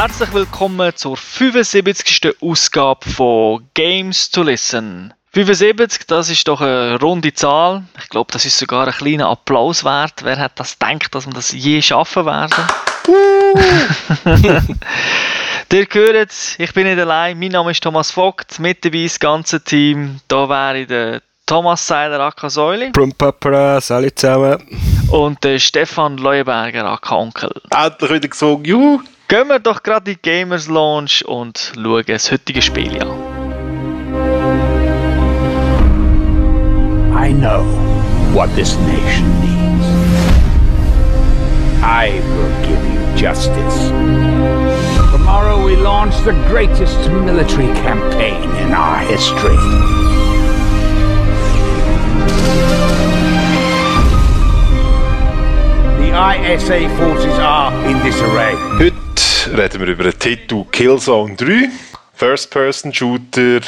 Herzlich 0.00 0.32
willkommen 0.32 0.96
zur 0.96 1.14
75. 1.14 2.36
Ausgabe 2.40 3.06
von 3.10 3.68
Games 3.74 4.30
to 4.30 4.42
Listen. 4.42 5.12
75, 5.34 6.06
das 6.06 6.30
ist 6.30 6.48
doch 6.48 6.62
eine 6.62 6.98
runde 6.98 7.34
Zahl. 7.34 7.84
Ich 7.98 8.08
glaube, 8.08 8.32
das 8.32 8.46
ist 8.46 8.58
sogar 8.58 8.86
ein 8.86 8.94
kleiner 8.94 9.28
Applaus 9.28 9.84
wert. 9.84 10.24
Wer 10.24 10.38
hat 10.38 10.58
das 10.58 10.78
gedacht, 10.78 11.14
dass 11.14 11.26
wir 11.26 11.34
das 11.34 11.52
je 11.52 11.82
schaffen 11.82 12.24
werden? 12.24 12.64
Ihr 15.70 15.86
hört, 15.92 16.30
ich 16.56 16.72
bin 16.72 16.86
nicht 16.86 16.98
allein. 16.98 17.38
Mein 17.38 17.52
Name 17.52 17.72
ist 17.72 17.82
Thomas 17.82 18.10
Vogt. 18.10 18.58
Mit 18.58 18.82
dabei 18.82 19.02
das 19.02 19.20
ganze 19.20 19.62
Team. 19.62 20.20
Da 20.28 20.48
wäre 20.48 20.86
der 20.86 21.20
Thomas 21.44 21.86
Seiler 21.86 22.20
aka 22.20 22.48
Säuli. 22.48 22.88
Brumpapra, 22.88 23.78
salut 23.82 24.18
zusammen. 24.18 24.62
Und 25.10 25.44
der 25.44 25.58
Stefan 25.58 26.16
Leuberger 26.16 26.86
aka 26.86 27.16
Onkel. 27.16 27.52
Endlich 27.70 28.10
wieder 28.10 28.28
gesungen, 28.28 28.64
juhu! 28.64 29.00
Gehen 29.30 29.46
wir 29.46 29.60
doch 29.60 29.84
gerade 29.84 30.10
in 30.10 30.16
die 30.16 30.22
Gamers 30.22 30.66
Launch 30.66 31.24
und 31.24 31.72
schauen 31.76 32.02
das 32.04 32.32
heutige 32.32 32.60
Spiel 32.60 33.00
an. 33.00 33.06
I 37.14 37.32
know 37.32 37.62
what 38.34 38.52
this 38.56 38.76
nation 38.78 39.30
needs. 39.38 39.86
I 41.80 42.20
will 42.34 42.50
give 42.66 42.82
you 42.92 42.98
justice. 43.16 43.90
Tomorrow 45.12 45.64
we 45.64 45.76
launch 45.76 46.16
the 46.24 46.32
greatest 46.48 46.98
military 47.08 47.72
campaign 47.84 48.42
in 48.56 48.74
our 48.74 48.98
history. 48.98 49.56
The 56.00 56.10
ISA 56.10 56.88
forces 56.98 57.38
are 57.38 57.72
in 57.86 57.96
disarray. 58.02 59.00
Reden 59.52 59.80
wir 59.80 59.88
über 59.88 60.04
den 60.04 60.18
Titel 60.18 60.64
Killzone 60.70 61.34
3. 61.34 61.68
First-Person-Shooter 62.14 63.60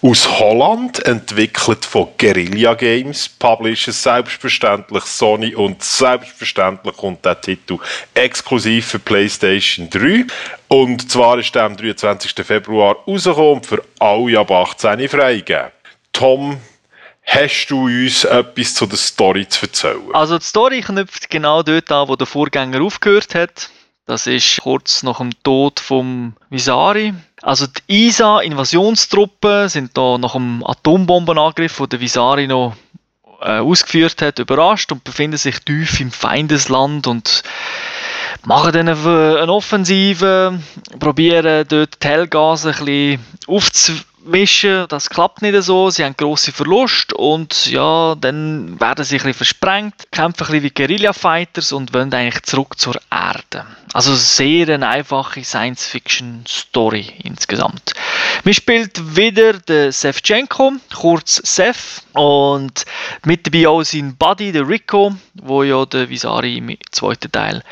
aus 0.00 0.38
Holland, 0.38 1.04
entwickelt 1.04 1.84
von 1.84 2.08
Guerilla 2.16 2.72
Games, 2.74 3.28
Publisher 3.28 3.92
selbstverständlich 3.92 5.04
Sony 5.04 5.54
und 5.54 5.82
selbstverständlich 5.82 6.96
kommt 6.96 7.26
der 7.26 7.38
Titel 7.40 7.78
exklusiv 8.14 8.86
für 8.86 8.98
PlayStation 9.00 9.90
3. 9.90 10.24
Und 10.68 11.10
zwar 11.10 11.38
ist 11.38 11.54
der 11.54 11.64
am 11.64 11.76
23. 11.76 12.32
Februar 12.46 12.96
rausgekommen 13.06 13.54
und 13.54 13.66
für 13.66 13.82
alle 13.98 14.38
ab 14.38 14.50
18 14.50 15.08
freigegeben. 15.08 15.72
Tom, 16.12 16.56
hast 17.24 17.66
du 17.66 17.84
uns 17.84 18.24
etwas 18.24 18.74
zu 18.74 18.86
der 18.86 18.96
Story 18.96 19.46
zu 19.46 19.66
erzählen? 19.66 20.14
Also 20.14 20.38
die 20.38 20.44
Story 20.44 20.80
knüpft 20.80 21.28
genau 21.28 21.62
dort 21.62 21.92
an, 21.92 22.08
wo 22.08 22.16
der 22.16 22.26
Vorgänger 22.26 22.80
aufgehört 22.80 23.34
hat. 23.34 23.70
Das 24.08 24.26
ist 24.26 24.62
kurz 24.62 25.02
nach 25.02 25.18
dem 25.18 25.32
Tod 25.42 25.80
vom 25.80 26.32
Visari. 26.48 27.12
Also 27.42 27.66
die 27.66 28.06
ISA, 28.06 28.40
Invasionstruppen, 28.40 29.68
sind 29.68 29.98
da 29.98 30.16
nach 30.16 30.32
dem 30.32 30.64
Atombombenangriff, 30.66 31.76
den 31.76 31.88
der 31.90 32.00
Visari 32.00 32.46
noch 32.46 32.74
äh, 33.42 33.58
ausgeführt 33.58 34.22
hat, 34.22 34.38
überrascht 34.38 34.92
und 34.92 35.04
befinden 35.04 35.36
sich 35.36 35.60
tief 35.60 36.00
im 36.00 36.10
Feindesland 36.10 37.06
und 37.06 37.42
machen 38.46 38.72
dann 38.72 38.88
eine, 38.88 39.40
eine 39.42 39.52
Offensive, 39.52 40.58
probieren 40.98 41.66
dort 41.68 42.02
die 42.02 42.08
Hellgase 42.08 42.70
ein 42.70 42.84
bisschen 42.86 43.26
aufzumischen. 44.24 44.86
Das 44.88 45.10
klappt 45.10 45.42
nicht 45.42 45.60
so, 45.62 45.90
sie 45.90 46.04
haben 46.04 46.16
grosse 46.16 46.52
Verluste 46.52 47.14
und 47.16 47.66
ja, 47.66 48.14
dann 48.14 48.80
werden 48.80 49.04
sie 49.04 49.16
ein 49.16 49.18
bisschen 49.18 49.34
versprengt, 49.34 49.94
kämpfen 50.10 50.44
ein 50.44 50.46
bisschen 50.46 50.62
wie 50.64 50.70
Guerilla-Fighters 50.70 51.72
und 51.72 51.94
wollen 51.94 52.12
eigentlich 52.12 52.42
zurück 52.44 52.78
zur 52.78 52.96
Erde. 53.10 53.66
Also 53.92 54.14
sehr 54.14 54.68
eine 54.68 54.88
einfache 54.88 55.42
Science-Fiction-Story 55.42 57.12
insgesamt. 57.24 57.92
Man 58.44 58.54
spielt 58.54 59.16
wieder 59.16 59.54
den 59.54 59.92
Sevchenko, 59.92 60.74
kurz 60.94 61.36
Sev, 61.36 62.02
und 62.12 62.84
mit 63.24 63.46
dabei 63.46 63.68
auch 63.68 63.82
sein 63.82 64.16
Buddy, 64.16 64.52
der 64.52 64.68
Rico, 64.68 65.14
wo 65.34 65.62
ja 65.62 65.84
der 65.86 66.08
Visari 66.08 66.58
im 66.58 66.76
zweiten 66.90 67.32
Teil 67.32 67.62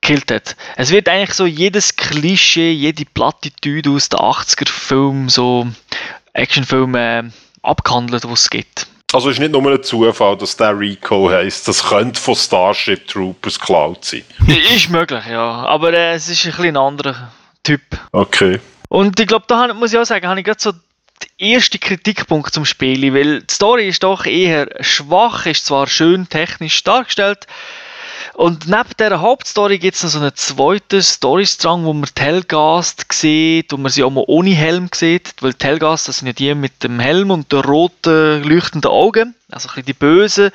gekillt 0.00 0.30
hat. 0.30 0.56
Es 0.76 0.90
wird 0.90 1.08
eigentlich 1.08 1.34
so 1.34 1.46
jedes 1.46 1.96
Klischee, 1.96 2.72
jede 2.72 3.04
Plattitüde 3.04 3.90
aus 3.90 4.08
den 4.08 4.20
80er-Filmen, 4.20 5.28
so 5.28 5.66
Actionfilme 6.32 7.18
äh, 7.18 7.22
abgehandelt, 7.62 8.24
die 8.24 8.28
es 8.28 8.50
gibt. 8.50 8.86
Also 9.12 9.30
es 9.30 9.36
ist 9.36 9.40
nicht 9.40 9.52
nur 9.52 9.66
ein 9.70 9.82
Zufall, 9.82 10.36
dass 10.36 10.56
der 10.56 10.78
Rico 10.78 11.30
heisst. 11.30 11.66
Das 11.66 11.82
könnte 11.82 12.20
von 12.20 12.34
Starship 12.34 13.06
Troopers 13.06 13.58
geklaut 13.58 14.04
sein. 14.04 14.22
ist 14.74 14.90
möglich, 14.90 15.24
ja. 15.26 15.64
Aber 15.64 15.92
äh, 15.94 16.14
es 16.14 16.28
ist 16.28 16.44
ein 16.44 16.52
bisschen 16.52 16.66
ein 16.66 16.76
anderer 16.76 17.32
Typ. 17.62 17.80
Okay. 18.12 18.60
Und 18.88 19.18
ich 19.18 19.26
glaube, 19.26 19.46
da 19.48 19.72
muss 19.72 19.92
ich 19.92 19.98
auch 19.98 20.04
sagen, 20.04 20.28
habe 20.28 20.40
ich 20.40 20.46
gerade 20.46 20.60
so 20.60 20.72
den 20.72 21.52
ersten 21.54 21.80
Kritikpunkt 21.80 22.52
zum 22.52 22.64
Spiel, 22.64 23.14
weil 23.14 23.40
die 23.40 23.54
Story 23.54 23.88
ist 23.88 24.02
doch 24.02 24.26
eher 24.26 24.68
schwach, 24.80 25.46
ist 25.46 25.66
zwar 25.66 25.86
schön 25.86 26.28
technisch 26.28 26.84
dargestellt, 26.84 27.46
und 28.38 28.68
neben 28.68 28.90
dieser 29.00 29.20
Hauptstory 29.20 29.80
gibt 29.80 29.96
es 29.96 30.04
noch 30.04 30.10
so 30.10 30.20
einen 30.20 30.34
zweiten 30.36 31.02
Storystrang, 31.02 31.84
wo 31.84 31.92
man 31.92 32.08
Telgast 32.14 33.04
sieht, 33.12 33.72
wo 33.72 33.76
man 33.78 33.90
sie 33.90 34.04
auch 34.04 34.10
mal 34.10 34.22
ohne 34.28 34.50
Helm 34.50 34.88
sieht, 34.94 35.34
weil 35.40 35.54
Telgast, 35.54 36.06
das 36.06 36.18
sind 36.18 36.28
ja 36.28 36.32
die 36.32 36.54
mit 36.54 36.84
dem 36.84 37.00
Helm 37.00 37.32
und 37.32 37.50
den 37.50 37.58
roten, 37.58 38.44
leuchtenden 38.44 38.92
Augen, 38.92 39.34
also 39.50 39.70
ein 39.74 39.84
die 39.84 39.94
Bösen, 39.94 40.50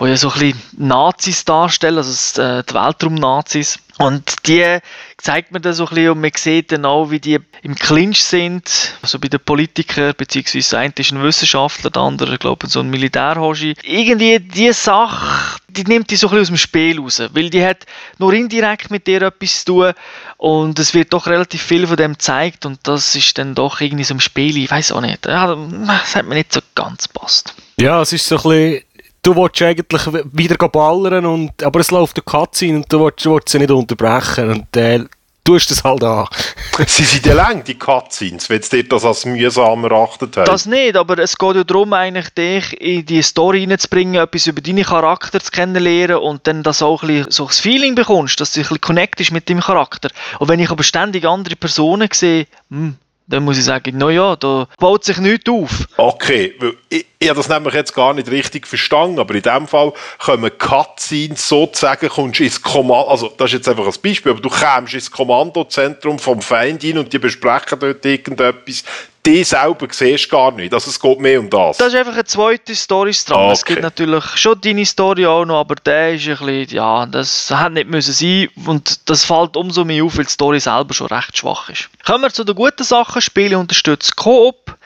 die 0.00 0.04
ja 0.06 0.16
so 0.16 0.28
ein 0.28 0.40
bisschen 0.40 0.62
Nazis 0.76 1.44
darstellen, 1.44 1.98
also 1.98 2.42
äh, 2.42 2.64
die 2.68 2.74
Weltraum-Nazis. 2.74 3.78
Und 3.98 4.48
die 4.48 4.78
zeigt 5.18 5.52
man 5.52 5.62
dann 5.62 5.72
so 5.72 5.84
ein 5.86 5.94
bisschen 5.94 6.10
und 6.10 6.20
man 6.20 6.32
sieht 6.36 6.72
dann 6.72 6.84
auch, 6.84 7.12
wie 7.12 7.20
die 7.20 7.38
im 7.62 7.76
Clinch 7.76 8.24
sind, 8.24 8.98
also 9.02 9.20
bei 9.20 9.28
den 9.28 9.38
Politikern, 9.38 10.14
beziehungsweise 10.16 10.78
ein 10.78 10.92
ist 10.96 11.12
ein 11.12 11.22
Wissenschaftler, 11.22 11.90
der 11.90 12.02
andere, 12.02 12.36
glaube 12.38 12.66
ich, 12.66 12.72
so 12.72 12.80
ein 12.80 12.90
Militärhoshi. 12.90 13.76
Irgendwie 13.84 14.40
diese 14.40 14.74
Sache, 14.74 15.60
die 15.68 15.84
nimmt 15.84 16.10
die 16.10 16.16
so 16.16 16.26
ein 16.26 16.30
bisschen 16.30 16.42
aus 16.42 16.48
dem 16.48 16.56
Spiel 16.56 16.98
raus, 16.98 17.22
weil 17.32 17.50
die 17.50 17.64
hat 17.64 17.86
nur 18.18 18.32
indirekt 18.32 18.90
mit 18.90 19.06
dir 19.06 19.22
etwas 19.22 19.60
zu 19.60 19.64
tun 19.66 19.92
und 20.38 20.76
es 20.80 20.92
wird 20.92 21.12
doch 21.12 21.28
relativ 21.28 21.62
viel 21.62 21.86
von 21.86 21.96
dem 21.96 22.14
gezeigt 22.14 22.66
und 22.66 22.80
das 22.82 23.14
ist 23.14 23.38
dann 23.38 23.54
doch 23.54 23.80
irgendwie 23.80 24.04
so 24.04 24.14
im 24.14 24.20
Spiel, 24.20 24.56
ich 24.56 24.72
weiß 24.72 24.90
auch 24.90 25.02
nicht, 25.02 25.24
das 25.24 26.16
hat 26.16 26.26
mir 26.26 26.34
nicht 26.34 26.52
so 26.52 26.60
ganz 26.74 27.06
passt. 27.06 27.54
Ja, 27.76 28.02
es 28.02 28.12
ist 28.12 28.26
so 28.26 28.36
ein 28.36 28.42
bisschen 28.42 28.82
du 29.24 29.34
willst 29.34 29.62
eigentlich 29.62 30.02
wieder 30.32 30.56
ballern, 30.68 31.26
und, 31.26 31.62
aber 31.62 31.80
es 31.80 31.90
läuft 31.90 32.16
eine 32.16 32.24
Cutscene 32.24 32.76
und 32.76 32.92
du 32.92 33.04
willst, 33.04 33.26
willst 33.26 33.48
sie 33.48 33.58
nicht 33.58 33.70
unterbrechen 33.70 34.50
und 34.50 34.76
äh, 34.76 35.04
tust 35.42 35.70
das 35.70 35.84
halt 35.84 36.02
an. 36.02 36.26
sie 36.86 37.04
sind 37.04 37.26
ja 37.26 37.34
lang, 37.34 37.64
die 37.64 37.78
Cutscenes, 37.78 38.48
wenn 38.48 38.60
du 38.60 38.68
dir 38.68 38.84
das 38.84 39.04
als 39.04 39.24
mühsam 39.24 39.84
erachtet 39.84 40.36
hast. 40.36 40.48
Das 40.48 40.66
nicht, 40.66 40.96
aber 40.96 41.18
es 41.18 41.36
geht 41.36 41.56
ja 41.56 41.64
darum, 41.64 41.92
eigentlich 41.92 42.30
dich 42.30 42.80
in 42.80 43.06
die 43.06 43.22
Story 43.22 43.64
reinzubringen, 43.64 44.22
etwas 44.22 44.46
über 44.46 44.60
deinen 44.60 44.84
Charakter 44.84 45.40
zu 45.40 45.50
kennenlernen 45.50 46.16
und 46.16 46.46
dann 46.46 46.62
das 46.62 46.82
auch 46.82 47.02
ein 47.02 47.08
bisschen 47.08 47.30
so 47.30 47.46
das 47.46 47.60
Feeling 47.60 47.94
bekommst, 47.94 48.40
dass 48.40 48.52
du 48.52 48.60
ein 48.60 48.62
bisschen 48.62 48.80
connectest 48.80 49.32
mit 49.32 49.48
deinem 49.48 49.60
Charakter. 49.60 50.08
Und 50.38 50.48
wenn 50.48 50.60
ich 50.60 50.70
aber 50.70 50.82
ständig 50.82 51.26
andere 51.26 51.56
Personen 51.56 52.08
sehe, 52.12 52.46
hm, 52.70 52.96
dann 53.26 53.44
muss 53.44 53.58
ich 53.58 53.64
sagen, 53.64 53.96
naja, 53.96 54.36
da 54.36 54.68
baut 54.78 55.04
sich 55.04 55.18
nichts 55.18 55.48
auf. 55.50 55.86
Okay, 55.96 56.54
weil 56.58 56.74
ich, 56.88 57.06
ich 57.18 57.28
habe 57.28 57.38
das 57.38 57.48
nämlich 57.48 57.74
jetzt 57.74 57.94
gar 57.94 58.12
nicht 58.12 58.30
richtig 58.30 58.66
verstanden, 58.66 59.18
aber 59.18 59.34
in 59.34 59.42
dem 59.42 59.66
Fall 59.66 59.92
kommen 60.18 60.50
Cutscenes 60.58 61.48
sozusagen, 61.48 62.08
kommst 62.08 62.40
ins 62.40 62.60
Kommando, 62.60 63.08
also 63.08 63.32
das 63.36 63.50
ist 63.50 63.54
jetzt 63.54 63.68
einfach 63.68 63.86
ein 63.86 63.94
Beispiel, 64.02 64.32
aber 64.32 64.40
du 64.40 64.50
kommst 64.50 64.94
ins 64.94 65.10
Kommandozentrum 65.10 66.18
vom 66.18 66.42
Feind 66.42 66.82
hin 66.82 66.98
und 66.98 67.12
die 67.12 67.18
besprechen 67.18 67.78
dort 67.78 68.04
irgendetwas, 68.04 68.84
die 69.26 69.42
selber 69.44 69.86
siehst 69.90 70.30
gar 70.30 70.52
nicht. 70.52 70.72
Also 70.74 70.90
es 70.90 71.00
geht 71.00 71.20
mehr 71.20 71.40
um 71.40 71.48
das. 71.48 71.78
Das 71.78 71.88
ist 71.88 71.94
einfach 71.94 72.12
eine 72.12 72.24
zweite 72.24 72.74
Storystrang. 72.74 73.44
Okay. 73.44 73.52
Es 73.52 73.64
gibt 73.64 73.82
natürlich 73.82 74.24
schon 74.36 74.60
deine 74.60 74.84
Story 74.84 75.26
auch 75.26 75.44
noch, 75.44 75.60
aber 75.60 75.76
der 75.76 76.14
ist 76.14 76.28
ein 76.28 76.36
bisschen, 76.36 76.76
ja, 76.76 77.06
das 77.06 77.50
hätte 77.50 77.70
nicht 77.70 77.88
müssen 77.88 78.12
sein 78.12 78.48
und 78.66 79.08
das 79.08 79.24
fällt 79.24 79.56
umso 79.56 79.84
mehr 79.84 80.04
auf, 80.04 80.16
weil 80.16 80.24
die 80.24 80.30
Story 80.30 80.60
selber 80.60 80.92
schon 80.92 81.06
recht 81.06 81.36
schwach 81.38 81.68
ist. 81.70 81.88
Kommen 82.04 82.22
wir 82.22 82.30
zu 82.30 82.44
den 82.44 82.54
guten 82.54 82.84
Sachen. 82.84 83.22
Spiele 83.22 83.58
unterstützt 83.58 84.16
Koop. 84.16 84.76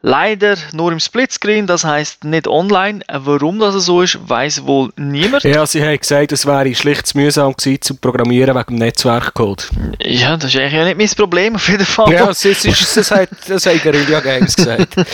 Leider 0.00 0.54
nur 0.72 0.92
im 0.92 1.00
Splitscreen, 1.00 1.66
das 1.66 1.84
heißt 1.84 2.22
nicht 2.22 2.46
online. 2.46 3.00
Warum 3.12 3.58
das 3.58 3.74
so 3.84 4.00
ist, 4.00 4.16
weiß 4.28 4.64
wohl 4.64 4.92
niemand. 4.96 5.42
Ja, 5.42 5.66
sie 5.66 5.82
haben 5.82 5.98
gesagt, 5.98 6.30
es 6.30 6.46
wäre 6.46 6.72
schlicht 6.76 7.08
zu 7.08 7.18
mühsam 7.18 7.52
gewesen 7.52 7.82
zu 7.82 7.96
programmieren 7.96 8.54
wegen 8.54 8.66
dem 8.66 8.76
Netzwerkcode. 8.76 9.68
Ja, 10.00 10.36
das 10.36 10.54
ist 10.54 10.60
eigentlich 10.60 10.72
ja 10.74 10.84
nicht 10.84 10.98
mein 10.98 11.08
Problem 11.08 11.56
auf 11.56 11.68
jeden 11.68 11.84
Fall. 11.84 12.12
Ja, 12.12 12.26
das, 12.26 12.44
ist, 12.44 12.64
das, 12.96 13.10
hat, 13.10 13.28
das 13.48 13.66
haben 13.66 13.80
Guerilla 13.80 14.20
Games 14.20 14.54
gesagt. 14.54 14.96
das 14.96 15.06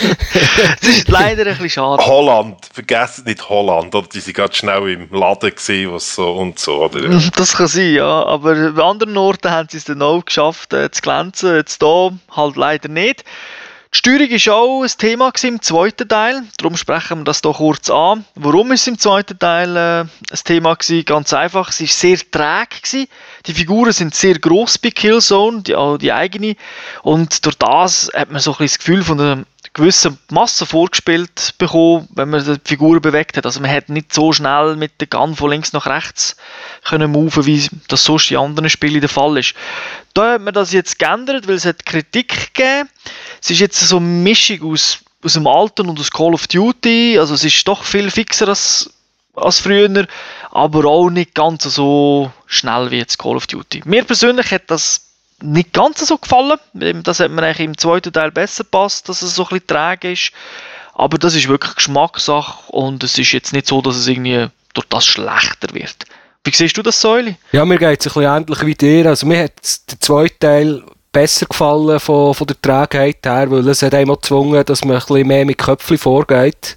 ist 0.82 1.08
leider 1.08 1.46
ein 1.46 1.56
bisschen 1.56 1.70
schade. 1.70 2.04
Holland, 2.04 2.56
vergessen 2.70 3.24
nicht 3.24 3.48
Holland, 3.48 3.94
oder? 3.94 4.06
Die 4.12 4.20
sind 4.20 4.36
gerade 4.36 4.54
schnell 4.54 4.86
im 4.90 5.08
Laden 5.10 5.54
gesehen, 5.54 5.94
was 5.94 6.14
so 6.14 6.30
und 6.32 6.58
so, 6.58 6.84
oder? 6.84 7.00
Das 7.36 7.56
kann 7.56 7.68
sein, 7.68 7.94
ja. 7.94 8.26
Aber 8.26 8.50
an 8.50 8.78
anderen 8.78 9.16
Orten 9.16 9.50
haben 9.50 9.68
sie 9.70 9.78
es 9.78 9.84
dann 9.84 10.02
auch 10.02 10.22
geschafft, 10.22 10.74
äh, 10.74 10.90
zu 10.90 11.00
glänzen. 11.00 11.56
Jetzt 11.56 11.82
hier 11.82 12.12
halt 12.36 12.56
leider 12.56 12.88
nicht. 12.90 13.24
Steuerung 13.96 14.28
war 14.28 14.54
auch 14.56 14.82
ein 14.82 14.90
Thema 14.98 15.32
im 15.44 15.62
zweiten 15.62 16.08
Teil, 16.08 16.42
darum 16.58 16.76
sprechen 16.76 17.20
wir 17.20 17.24
das 17.24 17.42
hier 17.42 17.52
kurz 17.52 17.88
an. 17.88 18.24
Warum 18.34 18.72
ist 18.72 18.80
es 18.80 18.86
im 18.88 18.98
zweiten 18.98 19.38
Teil 19.38 19.76
äh, 19.76 20.00
ein 20.00 20.08
Thema 20.44 20.74
gewesen? 20.74 21.04
Ganz 21.04 21.32
einfach, 21.32 21.70
es 21.70 21.80
war 21.80 21.86
sehr 21.86 22.18
träge. 22.18 22.80
Gewesen. 22.82 23.08
Die 23.46 23.54
Figuren 23.54 23.92
sind 23.92 24.16
sehr 24.16 24.40
gross 24.40 24.78
bei 24.78 24.90
Killzone, 24.90 25.62
die, 25.62 25.76
auch 25.76 25.96
die 25.96 26.12
eigene, 26.12 26.56
und 27.02 27.46
durch 27.46 27.54
das 27.54 28.10
hat 28.12 28.32
man 28.32 28.40
so 28.40 28.50
ein 28.50 28.56
bisschen 28.58 28.66
das 28.66 28.78
Gefühl 28.78 29.04
von 29.04 29.20
einer 29.20 29.44
gewissen 29.74 30.18
Masse 30.30 30.66
vorgespielt 30.66 31.54
bekommen, 31.58 32.08
wenn 32.14 32.30
man 32.30 32.44
die 32.44 32.60
Figuren 32.64 33.00
bewegt 33.00 33.36
hat. 33.36 33.44
Also 33.44 33.60
man 33.60 33.70
hat 33.70 33.88
nicht 33.88 34.12
so 34.12 34.32
schnell 34.32 34.76
mit 34.76 35.00
der 35.00 35.08
Gun 35.08 35.34
von 35.34 35.50
links 35.50 35.72
nach 35.72 35.86
rechts 35.86 36.36
können 36.84 37.10
moven, 37.10 37.46
wie 37.46 37.68
das 37.88 38.04
sonst 38.04 38.30
in 38.30 38.38
anderen 38.38 38.70
Spielen 38.70 39.00
der 39.00 39.08
Fall 39.08 39.36
ist. 39.36 39.54
Da 40.14 40.34
hat 40.34 40.42
man 40.42 40.54
das 40.54 40.72
jetzt 40.72 40.98
geändert, 40.98 41.48
weil 41.48 41.56
es 41.56 41.64
hat 41.64 41.84
Kritik 41.84 42.54
gegeben. 42.54 42.88
Es 43.44 43.50
ist 43.50 43.60
jetzt 43.60 43.78
so 43.78 43.98
eine 43.98 44.06
Mischung 44.06 44.72
aus, 44.72 45.00
aus 45.22 45.34
dem 45.34 45.46
Alten 45.46 45.90
und 45.90 46.00
aus 46.00 46.10
Call 46.10 46.32
of 46.32 46.46
Duty. 46.46 47.18
Also 47.18 47.34
es 47.34 47.44
ist 47.44 47.68
doch 47.68 47.84
viel 47.84 48.10
fixer 48.10 48.48
als, 48.48 48.88
als 49.34 49.60
früher, 49.60 50.06
aber 50.50 50.86
auch 50.86 51.10
nicht 51.10 51.34
ganz 51.34 51.64
so 51.64 52.32
schnell 52.46 52.90
wie 52.90 52.96
jetzt 52.96 53.18
Call 53.18 53.36
of 53.36 53.46
Duty. 53.46 53.82
Mir 53.84 54.02
persönlich 54.04 54.50
hat 54.50 54.62
das 54.68 55.02
nicht 55.42 55.74
ganz 55.74 56.06
so 56.06 56.16
gefallen. 56.16 56.58
Das 57.02 57.20
hat 57.20 57.30
mir 57.32 57.42
eigentlich 57.42 57.66
im 57.66 57.76
zweiten 57.76 58.14
Teil 58.14 58.30
besser 58.32 58.64
passt, 58.64 59.10
dass 59.10 59.20
es 59.20 59.34
so 59.34 59.42
ein 59.42 59.48
bisschen 59.50 59.66
träge 59.66 60.12
ist. 60.12 60.32
Aber 60.94 61.18
das 61.18 61.34
ist 61.34 61.46
wirklich 61.46 61.74
Geschmackssache 61.74 62.72
und 62.72 63.04
es 63.04 63.18
ist 63.18 63.32
jetzt 63.32 63.52
nicht 63.52 63.66
so, 63.66 63.82
dass 63.82 63.96
es 63.96 64.06
irgendwie 64.06 64.46
durch 64.72 64.86
das 64.88 65.04
schlechter 65.04 65.74
wird. 65.74 66.06
Wie 66.44 66.50
siehst 66.50 66.78
du 66.78 66.82
das, 66.82 66.98
Säule? 66.98 67.36
Ja, 67.52 67.66
mir 67.66 67.76
geht 67.76 68.00
es 68.00 68.06
ein 68.06 68.14
bisschen 68.14 68.22
ähnlich 68.22 68.64
wie 68.64 68.74
dir. 68.74 69.06
Also 69.06 69.26
mir 69.26 69.44
hat 69.44 69.90
der 69.90 70.00
zweite 70.00 70.38
Teil 70.38 70.82
besser 71.14 71.46
gefallen 71.46 71.98
von, 72.00 72.34
von 72.34 72.46
der 72.46 72.60
Trägheit 72.60 73.24
her, 73.24 73.50
weil 73.50 73.66
es 73.68 73.82
hat 73.82 73.94
einmal 73.94 74.16
gezwungen, 74.16 74.62
dass 74.64 74.84
man 74.84 74.96
ein 74.96 74.98
bisschen 74.98 75.26
mehr 75.26 75.46
mit 75.46 75.56
Köpfchen 75.56 75.96
vorgeht. 75.96 76.76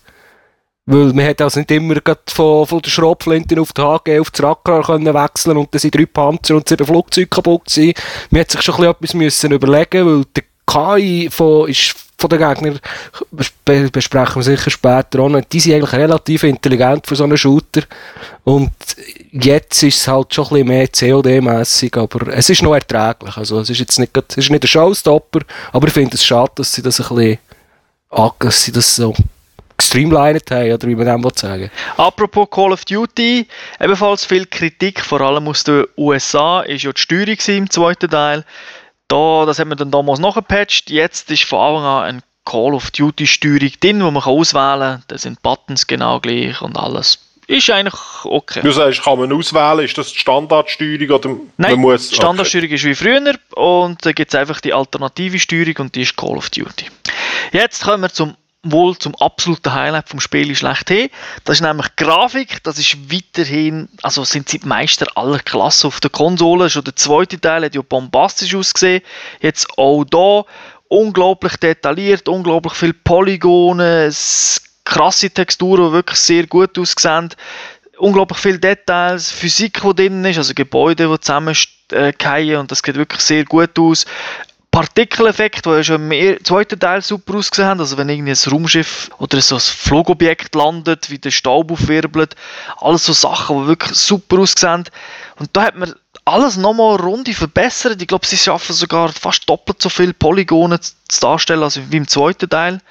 Weil 0.86 1.12
man 1.12 1.25
hat 1.25 1.42
also 1.42 1.60
nicht 1.60 1.72
immer 1.72 1.95
von, 2.30 2.66
von 2.66 2.81
der 2.81 2.89
Schrotflinte 2.89 3.60
auf 3.60 3.74
die 3.74 3.81
HG 3.81 4.19
auf 4.22 4.31
das 4.31 4.42
Rackrar 4.42 4.84
können 4.84 5.13
wechseln 5.13 5.57
und 5.57 5.74
dann 5.74 5.80
sind 5.80 5.94
drei 5.94 6.06
Panzer 6.06 6.56
und 6.56 6.69
sieben 6.69 6.86
Flugzeuge 6.86 7.28
kaputt 7.28 7.66
gewesen. 7.66 7.94
Man 8.30 8.42
hat 8.42 8.51
sich 8.51 8.62
schon 8.62 8.75
ein 8.75 8.81
bisschen 8.81 8.92
etwas 8.92 9.13
müssen 9.16 9.51
überlegen, 9.51 10.06
weil 10.06 10.24
der 10.34 10.44
KI 10.66 11.30
von, 11.30 11.68
ist 11.68 12.06
von 12.19 12.30
den 12.30 12.40
Gegnern, 12.40 12.80
besprechen 13.31 14.36
wir 14.36 14.44
sicher 14.44 14.72
später 14.72 15.19
auch 15.19 15.42
die 15.52 15.60
sind 15.60 15.75
eigentlich 15.75 15.94
relativ 15.94 16.44
intelligent 16.44 17.06
für 17.06 17.16
so 17.16 17.24
einen 17.24 17.38
Shooter. 17.38 17.84
Und 18.44 18.72
jetzt 19.31 19.84
ist 19.84 19.98
es 19.98 20.08
halt 20.08 20.34
schon 20.34 20.46
ein 20.46 20.66
bisschen 20.66 20.68
mehr 20.68 20.88
COD-mässig, 20.88 21.96
aber 21.96 22.34
es 22.34 22.50
ist 22.50 22.64
noch 22.64 22.74
erträglich. 22.74 23.38
Also 23.38 23.60
es 23.60 23.69
ist 23.69 23.80
jetzt 23.80 24.00
nicht, 24.00 24.18
es 24.18 24.38
ist 24.38 24.50
nicht 24.50 24.64
ein 24.64 24.68
Showstopper, 24.68 25.42
aber 25.72 25.88
ich 25.88 25.94
finde 25.94 26.16
es 26.16 26.25
schade, 26.25 26.52
dass 26.56 26.74
sie 26.74 26.81
das 26.81 27.00
ein 27.00 27.16
bisschen, 27.16 27.38
dass 28.40 28.64
sie 28.64 28.72
das 28.72 28.96
so 28.96 29.14
gestreamlined 29.78 30.50
haben, 30.50 30.74
oder 30.74 30.88
wie 30.88 30.96
man 30.96 31.22
das 31.22 31.34
sagen 31.40 31.69
Apropos 31.98 32.50
Call 32.50 32.74
of 32.74 32.84
Duty, 32.86 33.48
ebenfalls 33.80 34.25
viel 34.25 34.48
Kritik, 34.48 35.02
vor 35.02 35.22
allem 35.22 35.48
aus 35.48 35.64
den 35.64 35.86
USA, 35.96 36.62
ist 36.62 36.84
ja 36.84 36.92
die 36.92 37.00
Steuerung 37.00 37.38
im 37.48 37.69
zweiten 37.69 38.10
Teil. 38.10 38.44
Da, 39.07 39.45
das 39.45 39.59
hat 39.59 39.68
man 39.68 39.77
dann 39.77 39.92
damals 39.92 40.19
noch 40.19 40.36
gepatcht. 40.36 40.89
Jetzt 40.89 41.31
ist 41.31 41.44
von 41.44 41.59
Anfang 41.59 41.86
an 41.86 42.04
ein 42.04 42.24
Call 42.45 42.74
of 42.74 42.92
Duty 42.92 43.27
Steuerung 43.27 43.71
drin, 43.80 44.04
wo 44.04 44.12
man 44.12 44.24
auswählen 44.24 44.80
kann. 44.80 45.04
Da 45.07 45.18
sind 45.18 45.42
Buttons 45.42 45.88
genau 45.88 46.19
gleich 46.19 46.62
und 46.62 46.77
alles. 46.77 47.19
Ist 47.48 47.69
eigentlich 47.69 47.95
okay. 48.25 48.62
Du 48.62 48.71
sagst, 48.71 49.01
kann 49.01 49.19
man 49.19 49.31
auswählen, 49.31 49.86
ist 49.86 49.98
das 49.98 50.12
die 50.12 50.19
Standardsteuerung 50.19 51.09
oder 51.09 51.30
Nein, 51.56 51.71
man 51.71 51.80
muss, 51.80 52.09
die 52.09 52.15
Standardsteuerung 52.15 52.68
okay. 52.68 52.75
ist 52.75 52.83
wie 52.83 52.95
früher 52.95 53.36
und 53.56 54.06
da 54.06 54.12
gibt 54.12 54.33
es 54.33 54.39
einfach 54.39 54.59
die 54.59 54.74
alternative 54.74 55.39
Steuerung 55.39 55.75
und 55.77 55.95
die 55.95 56.01
ist 56.01 56.18
Call 56.18 56.36
of 56.36 56.50
Duty. 56.50 56.88
Jetzt 57.54 57.86
kommen 57.86 58.04
wir 58.04 58.09
zum 58.09 58.36
wohl 58.72 58.98
zum 58.98 59.16
absoluten 59.16 59.74
Highlight 59.74 60.10
vom 60.10 60.19
Spiel 60.19 60.56
schlechthin. 60.56 61.10
Das 61.44 61.58
ist 61.58 61.62
nämlich 61.62 61.88
die 61.90 62.04
Grafik. 62.04 62.64
Das 62.64 62.78
ist 62.78 63.12
weiterhin, 63.12 63.90
also 64.02 64.24
sind 64.24 64.50
sie 64.50 64.60
die 64.60 64.68
Meister 64.68 65.08
aller 65.16 65.40
Klassen 65.40 65.88
auf 65.88 66.00
der 66.00 66.10
Konsole. 66.10 66.69
Schon 66.69 66.84
der 66.84 66.96
zweite 66.96 67.40
Teil 67.40 67.66
hat 67.66 67.75
ja 67.75 67.81
bombastisch 67.81 68.56
ausgesehen. 68.56 69.02
Jetzt 69.42 69.68
auch 69.78 70.04
da 70.06 70.44
unglaublich 70.90 71.58
detailliert, 71.58 72.28
unglaublich 72.28 72.74
viele 72.74 72.94
Polygone, 72.94 74.12
krasse 74.84 75.30
Texturen, 75.30 75.88
die 75.88 75.94
wirklich 75.94 76.19
sehr 76.19 76.48
gut 76.48 76.78
aussehen. 76.78 77.30
Unglaublich 77.98 78.38
viele 78.38 78.60
Details, 78.60 79.31
Physik, 79.31 79.81
die 79.81 79.96
drin 79.96 80.24
ist, 80.24 80.38
also 80.38 80.54
Gebäude, 80.54 81.10
die 81.10 81.19
zusammenfallen 81.19 82.58
und 82.58 82.72
das 82.72 82.84
geht 82.84 82.96
wirklich 82.96 83.22
sehr 83.22 83.44
gut 83.44 83.78
aus. 83.80 84.06
Partikeleffekt, 84.72 85.66
die 85.66 85.69
ja 85.69 85.84
schon 85.84 86.12
im 86.12 86.44
zweiten 86.44 86.80
Teil 86.80 87.02
super 87.02 87.36
ausgesehen 87.36 87.68
haben, 87.68 87.80
also 87.80 87.98
wenn 87.98 88.10
irgendwie 88.10 88.31
ein 88.31 88.52
Raumschiff 88.52 89.10
oder 89.18 89.42
so 89.42 89.56
ein 89.56 89.62
Flugobjekt 89.62 90.54
landet, 90.56 91.10
wie 91.10 91.18
der 91.18 91.31
Staub 91.31 91.72
aufwirbelt, 91.72 92.36
alles 92.78 93.06
so 93.06 93.14
Sachen, 93.14 93.62
die 93.62 93.68
wirklich 93.68 93.98
super 93.98 94.40
aussehen. 94.40 94.84
Und 95.40 95.50
da 95.54 95.64
hat 95.64 95.75
man 95.78 95.96
alles 96.25 96.58
nochmal 96.58 96.96
eine 96.96 97.04
Runde 97.04 97.34
verbessert. 97.34 98.02
Ich 98.02 98.08
glaube, 98.08 98.28
sie 98.28 98.38
schaffen 98.38 98.74
sogar 98.74 99.10
fast 99.14 99.50
doppelt 99.50 99.81
so 99.81 99.90
viele 99.90 100.14
Polygone 100.14 100.80
zu 100.80 100.94
darstellen 101.22 101.64
als 101.64 101.80
wie 101.90 101.98
im 101.98 102.08
zweiten 102.08 102.50
Teil 102.50 102.81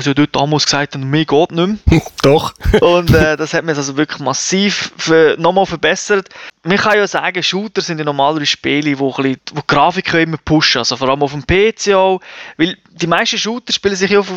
sie 0.00 0.10
ja 0.10 0.14
dort 0.14 0.36
damals 0.36 0.64
gesagt 0.64 0.94
haben, 0.94 1.08
mehr 1.08 1.24
geht 1.24 1.52
nicht 1.52 1.82
mehr. 1.86 2.02
Doch. 2.22 2.54
und 2.80 3.14
äh, 3.14 3.36
das 3.36 3.54
hat 3.54 3.64
mir 3.64 3.74
also 3.74 3.96
wirklich 3.96 4.20
massiv 4.20 4.92
für, 4.96 5.36
nochmal 5.38 5.66
verbessert. 5.66 6.28
Man 6.64 6.78
kann 6.78 6.98
ja 6.98 7.06
sagen, 7.06 7.42
Shooter 7.42 7.80
sind 7.80 7.98
ja 7.98 8.04
normalerweise 8.04 8.46
Spiele, 8.46 8.98
wo, 8.98 9.12
bisschen, 9.12 9.40
wo 9.52 9.60
die 9.60 9.66
Grafik 9.66 10.12
immer 10.14 10.36
pushen, 10.44 10.80
also 10.80 10.96
vor 10.96 11.08
allem 11.08 11.22
auf 11.22 11.32
dem 11.32 11.46
PC 11.46 11.94
auch, 11.94 12.20
weil 12.56 12.76
die 12.90 13.06
meisten 13.06 13.38
Shooter 13.38 13.72
spielen 13.72 13.96
sich 13.96 14.10
ja, 14.10 14.20
auf, 14.20 14.30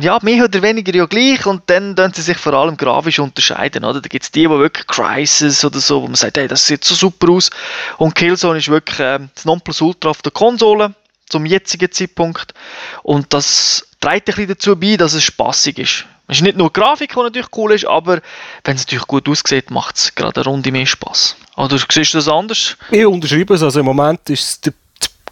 ja 0.00 0.18
mehr 0.22 0.44
oder 0.44 0.60
weniger 0.60 0.94
ja 0.94 1.06
gleich 1.06 1.46
und 1.46 1.62
dann 1.66 1.96
tun 1.96 2.12
sie 2.12 2.22
sich 2.22 2.36
vor 2.36 2.52
allem 2.52 2.76
grafisch 2.76 3.18
unterscheiden, 3.18 3.84
oder? 3.84 4.00
Da 4.00 4.08
gibt 4.08 4.24
es 4.24 4.30
die, 4.30 4.42
die 4.42 4.50
wirklich 4.50 4.86
Crisis 4.86 5.64
oder 5.64 5.80
so, 5.80 6.02
wo 6.02 6.06
man 6.06 6.14
sagt, 6.14 6.36
hey, 6.36 6.48
das 6.48 6.66
sieht 6.66 6.84
so 6.84 6.94
super 6.94 7.30
aus 7.30 7.50
und 7.98 8.14
Killzone 8.14 8.58
ist 8.58 8.68
wirklich 8.68 9.00
äh, 9.00 9.20
das 9.34 9.44
Nonplusultra 9.44 10.10
auf 10.10 10.22
der 10.22 10.32
Konsole 10.32 10.94
zum 11.32 11.46
jetzigen 11.46 11.90
Zeitpunkt 11.90 12.54
und 13.02 13.32
das 13.34 13.86
trägt 14.00 14.28
ein 14.28 14.34
bisschen 14.34 14.48
dazu 14.48 14.76
bei, 14.76 14.96
dass 14.96 15.14
es 15.14 15.24
spaßig 15.24 15.78
ist. 15.78 16.04
Es 16.28 16.36
ist 16.36 16.42
nicht 16.42 16.56
nur 16.56 16.68
die 16.68 16.80
Grafik, 16.80 17.14
die 17.14 17.20
natürlich 17.20 17.48
cool 17.56 17.72
ist, 17.72 17.86
aber 17.86 18.20
wenn 18.64 18.76
es 18.76 18.82
natürlich 18.82 19.06
gut 19.06 19.28
aussieht, 19.28 19.70
macht 19.70 19.96
es 19.96 20.14
gerade 20.14 20.40
eine 20.40 20.50
Runde 20.50 20.70
mehr 20.70 20.86
Spaß. 20.86 21.36
Oder 21.56 21.78
siehst 21.78 22.14
du 22.14 22.18
das 22.18 22.28
anders? 22.28 22.76
Ich 22.90 23.04
unterschreibe 23.04 23.54
es. 23.54 23.62
Also 23.62 23.80
im 23.80 23.86
Moment 23.86 24.30
ist 24.30 24.40
es 24.40 24.60
das 24.60 24.74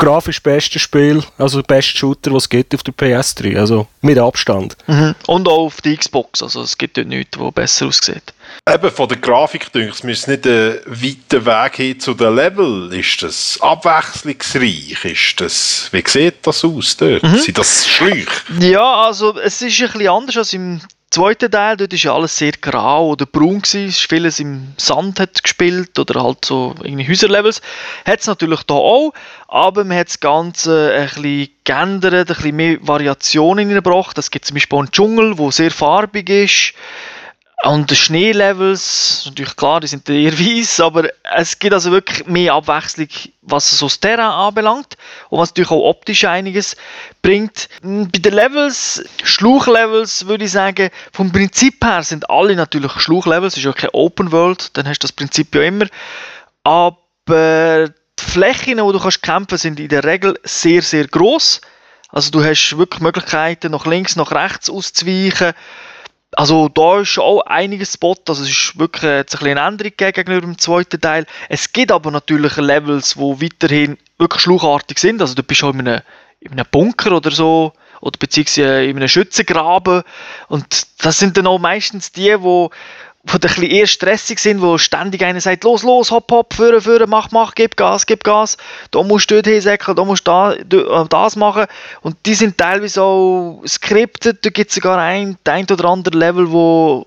grafisch 0.00 0.42
beste 0.42 0.78
Spiel, 0.78 1.22
also 1.38 1.60
der 1.60 1.74
beste 1.74 1.96
Shooter, 1.96 2.32
was 2.32 2.44
es 2.44 2.48
gibt 2.48 2.74
auf 2.74 2.82
der 2.82 2.94
PS3. 2.94 3.58
Also 3.58 3.86
mit 4.00 4.18
Abstand. 4.18 4.76
Mhm. 4.86 5.14
Und 5.26 5.46
auch 5.46 5.66
auf 5.66 5.80
der 5.82 5.96
Xbox. 5.96 6.42
Also 6.42 6.62
es 6.62 6.76
gibt 6.76 6.96
dort 6.96 7.06
nichts, 7.06 7.38
was 7.38 7.52
besser 7.52 7.86
aussieht. 7.86 8.32
Eben 8.68 8.90
von 8.90 9.08
der 9.08 9.18
Grafik 9.18 9.70
denke 9.72 9.90
ich, 9.90 10.04
es 10.10 10.26
nicht 10.26 10.46
ein 10.46 10.78
weiter 10.86 11.46
Weg 11.46 11.76
hin 11.76 12.00
zu 12.00 12.14
den 12.14 12.34
Level. 12.34 12.92
Ist 12.92 13.22
das 13.22 13.58
abwechslungsreich? 13.60 15.04
Ist 15.04 15.40
das, 15.40 15.88
wie 15.92 16.02
sieht 16.06 16.46
das 16.46 16.64
aus 16.64 16.96
dort? 16.96 17.22
Mhm. 17.22 17.36
Sind 17.36 17.58
das 17.58 17.86
Schläuche? 17.86 18.26
Ja, 18.58 19.02
also 19.02 19.38
es 19.38 19.60
ist 19.62 19.80
ein 19.80 19.92
bisschen 19.92 20.08
anders 20.08 20.36
als 20.38 20.52
im 20.54 20.80
zweiten 21.10 21.50
Teil. 21.50 21.76
Dort 21.76 21.92
war 21.92 21.98
ja 21.98 22.14
alles 22.14 22.36
sehr 22.36 22.52
grau 22.52 23.10
oder 23.10 23.26
braun. 23.26 23.62
Gewesen. 23.62 23.88
Es 23.88 23.98
ist 23.98 24.08
vieles 24.08 24.40
im 24.40 24.72
Sand 24.76 25.20
hat 25.20 25.42
gespielt 25.42 25.98
oder 25.98 26.22
halt 26.22 26.44
so 26.44 26.74
irgendwie 26.82 27.08
Häuserlevels. 27.08 27.60
Hat 28.04 28.20
es 28.20 28.26
natürlich 28.26 28.62
da 28.62 28.74
auch, 28.74 29.12
aber 29.48 29.84
man 29.84 29.98
hat 29.98 30.08
das 30.08 30.20
Ganze 30.20 30.92
ein 30.94 31.06
bisschen 31.06 31.48
geändert, 31.64 32.14
ein 32.14 32.26
bisschen 32.26 32.56
mehr 32.56 32.78
Variationen 32.80 33.68
hineingebracht. 33.68 34.16
Es 34.18 34.30
gibt 34.30 34.46
zum 34.46 34.54
Beispiel 34.54 34.78
einen 34.78 34.90
Dschungel, 34.90 35.34
der 35.34 35.52
sehr 35.52 35.70
farbig 35.70 36.30
ist 36.30 36.74
und 37.62 37.90
die 37.90 37.96
Schneelevels, 37.96 39.24
natürlich 39.26 39.54
klar, 39.54 39.80
die 39.80 39.86
sind 39.86 40.08
eher 40.08 40.32
weiß, 40.32 40.80
aber 40.80 41.10
es 41.36 41.58
gibt 41.58 41.74
also 41.74 41.90
wirklich 41.90 42.26
mehr 42.26 42.54
Abwechslung, 42.54 43.08
was 43.42 43.70
so 43.70 43.86
das 43.86 44.00
Terrain 44.00 44.30
anbelangt 44.30 44.96
und 45.28 45.40
was 45.40 45.50
natürlich 45.50 45.70
auch 45.70 45.90
optisch 45.90 46.24
einiges 46.24 46.74
bringt. 47.20 47.68
Bei 47.82 48.18
den 48.18 48.32
Levels, 48.32 49.04
Schluchlevels 49.24 50.26
würde 50.26 50.44
ich 50.44 50.52
sagen, 50.52 50.88
vom 51.12 51.32
Prinzip 51.32 51.84
her 51.84 52.02
sind 52.02 52.30
alle 52.30 52.56
natürlich 52.56 52.92
Schluchlevels, 52.92 53.58
ist 53.58 53.64
ja 53.64 53.72
keine 53.72 53.92
Open 53.92 54.32
World, 54.32 54.76
dann 54.76 54.88
hast 54.88 55.02
du 55.02 55.06
das 55.06 55.12
Prinzip 55.12 55.54
ja 55.54 55.62
immer, 55.62 55.86
aber 56.64 57.88
die 58.18 58.24
Flächen, 58.24 58.80
wo 58.80 58.92
du 58.92 59.00
kannst 59.00 59.22
kämpfen, 59.22 59.58
sind 59.58 59.78
in 59.78 59.88
der 59.88 60.04
Regel 60.04 60.38
sehr, 60.44 60.80
sehr 60.82 61.06
groß. 61.06 61.60
Also 62.08 62.30
du 62.30 62.42
hast 62.42 62.76
wirklich 62.76 63.00
Möglichkeiten, 63.00 63.70
nach 63.70 63.86
links, 63.86 64.16
nach 64.16 64.32
rechts 64.32 64.68
auszuweichen 64.68 65.52
also 66.36 66.68
da 66.68 67.00
ist 67.00 67.18
auch 67.18 67.42
einiges 67.42 67.94
Spot, 67.94 68.16
also 68.28 68.42
es 68.42 68.50
ist 68.50 68.78
wirklich 68.78 69.02
jetzt 69.02 69.40
ein 69.42 69.48
eine 69.48 69.60
Änderung 69.60 69.92
gegenüber 69.96 70.40
dem 70.40 70.58
zweiten 70.58 71.00
Teil. 71.00 71.26
Es 71.48 71.72
gibt 71.72 71.92
aber 71.92 72.10
natürlich 72.10 72.56
Levels, 72.56 73.14
die 73.14 73.20
weiterhin 73.20 73.98
wirklich 74.18 74.42
schluchartig 74.42 74.98
sind, 74.98 75.20
also 75.20 75.34
du 75.34 75.42
bist 75.42 75.64
auch 75.64 75.74
in 75.74 75.80
einem, 75.80 76.02
in 76.40 76.52
einem 76.52 76.66
Bunker 76.70 77.16
oder 77.16 77.30
so, 77.30 77.72
oder 78.00 78.18
beziehungsweise 78.18 78.84
in 78.84 78.96
einem 78.96 79.08
Schützengraben. 79.08 80.02
Und 80.48 80.86
das 80.98 81.18
sind 81.18 81.36
dann 81.36 81.46
auch 81.46 81.58
meistens 81.58 82.12
die, 82.12 82.34
wo 82.40 82.70
die 83.22 83.32
ein 83.32 83.40
bisschen 83.40 83.64
eher 83.64 83.86
stressig 83.86 84.38
sind, 84.38 84.62
wo 84.62 84.78
ständig 84.78 85.22
einer 85.22 85.40
sagt, 85.40 85.64
los, 85.64 85.82
los, 85.82 86.10
hopp, 86.10 86.30
hopp, 86.30 86.54
führen, 86.54 86.80
führen, 86.80 87.10
mach, 87.10 87.30
mach, 87.32 87.54
gib 87.54 87.76
Gas, 87.76 88.06
gib 88.06 88.24
Gas, 88.24 88.56
da 88.90 89.02
musst 89.02 89.30
du 89.30 89.34
dort 89.34 89.46
hinsäckeln, 89.46 89.96
da 89.96 90.04
musst 90.04 90.26
du 90.26 90.30
da, 90.66 91.04
das 91.04 91.36
machen. 91.36 91.66
Und 92.00 92.16
die 92.24 92.34
sind 92.34 92.56
teilweise 92.56 93.02
auch 93.02 93.62
scripted, 93.66 94.44
da 94.44 94.50
gibt 94.50 94.70
es 94.70 94.74
sogar 94.74 94.98
ein, 94.98 95.36
ein 95.44 95.66
oder 95.70 95.84
andere 95.86 96.16
Level, 96.16 96.50
wo, 96.50 97.06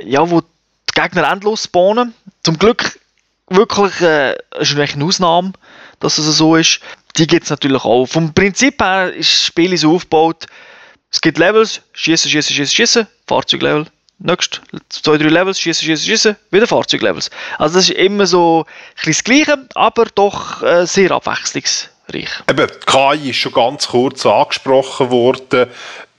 ja, 0.00 0.28
wo 0.30 0.42
die 0.42 1.00
Gegner 1.00 1.30
endlos 1.30 1.64
spawnen. 1.64 2.14
Zum 2.42 2.58
Glück 2.58 2.98
wirklich 3.48 4.00
äh, 4.02 4.36
ist 4.58 4.76
eine 4.76 5.04
Ausnahme, 5.04 5.52
dass 6.00 6.18
es 6.18 6.36
so 6.36 6.56
ist. 6.56 6.80
Die 7.16 7.26
gibt 7.26 7.44
es 7.44 7.50
natürlich 7.50 7.84
auch. 7.84 8.04
Vom 8.06 8.34
Prinzip 8.34 8.82
her 8.82 9.14
ist 9.14 9.32
das 9.32 9.44
Spiel 9.44 9.76
so 9.78 9.94
aufgebaut, 9.94 10.46
es 11.10 11.20
gibt 11.20 11.38
Levels, 11.38 11.80
schießen, 11.92 12.28
schießen, 12.28 12.56
schießen, 12.56 12.74
schießen, 12.74 13.06
Fahrzeuglevel, 13.28 13.86
Nächst, 14.18 14.62
zwei, 14.88 15.18
drei 15.18 15.28
Levels, 15.28 15.60
schießen, 15.60 15.84
schießen, 15.84 16.06
schießen, 16.06 16.36
wieder 16.50 16.66
Fahrzeuglevels. 16.66 17.30
Also 17.58 17.76
das 17.76 17.90
ist 17.90 17.96
immer 17.96 18.26
so 18.26 18.64
ein 19.04 19.12
das 19.12 19.24
Gleiche, 19.24 19.66
aber 19.74 20.06
doch 20.14 20.62
äh, 20.62 20.86
sehr 20.86 21.10
abwechslungsreich. 21.10 22.28
Eben, 22.48 22.66
die 22.68 22.86
KI 22.86 23.30
ist 23.30 23.36
schon 23.36 23.52
ganz 23.52 23.88
kurz 23.88 24.24
angesprochen 24.24 25.10
worden. 25.10 25.68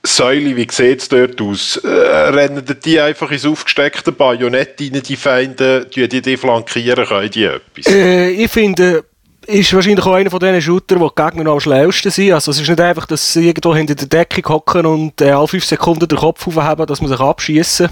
Säule, 0.06 0.56
wie 0.56 0.68
sieht 0.70 1.00
es 1.00 1.08
dort 1.08 1.40
aus? 1.40 1.76
Äh, 1.78 1.88
rennen 1.88 2.64
die 2.84 3.00
einfach 3.00 3.30
ins 3.30 3.44
aufgesteckte 3.44 4.12
Bajonett 4.12 4.80
rein, 4.80 5.02
die 5.02 5.16
Feinde, 5.16 5.86
die 5.86 6.08
die 6.08 6.36
flankieren, 6.36 7.04
können 7.04 7.30
die 7.30 7.44
etwas? 7.44 7.86
Äh, 7.86 8.30
ich 8.30 8.50
finde, 8.50 9.04
ist 9.46 9.72
wahrscheinlich 9.72 10.04
auch 10.04 10.12
einer 10.12 10.30
von 10.30 10.40
diesen 10.40 10.60
Shootern, 10.60 11.00
wo 11.00 11.08
die 11.08 11.22
Gegner 11.22 11.50
am 11.50 11.60
schnellsten 11.60 12.10
sind. 12.10 12.32
Also 12.32 12.50
es 12.50 12.60
ist 12.60 12.68
nicht 12.68 12.80
einfach, 12.80 13.06
dass 13.06 13.32
sie 13.32 13.48
irgendwo 13.48 13.74
hinter 13.74 13.94
der 13.94 14.06
Deckung 14.06 14.54
hocken 14.54 14.86
und 14.86 15.20
äh, 15.20 15.30
alle 15.30 15.48
5 15.48 15.64
Sekunden 15.64 16.08
den 16.08 16.18
Kopf 16.18 16.46
aufheben, 16.46 16.86
dass 16.86 17.00
man 17.00 17.10
sich 17.10 17.20
abschießen. 17.20 17.88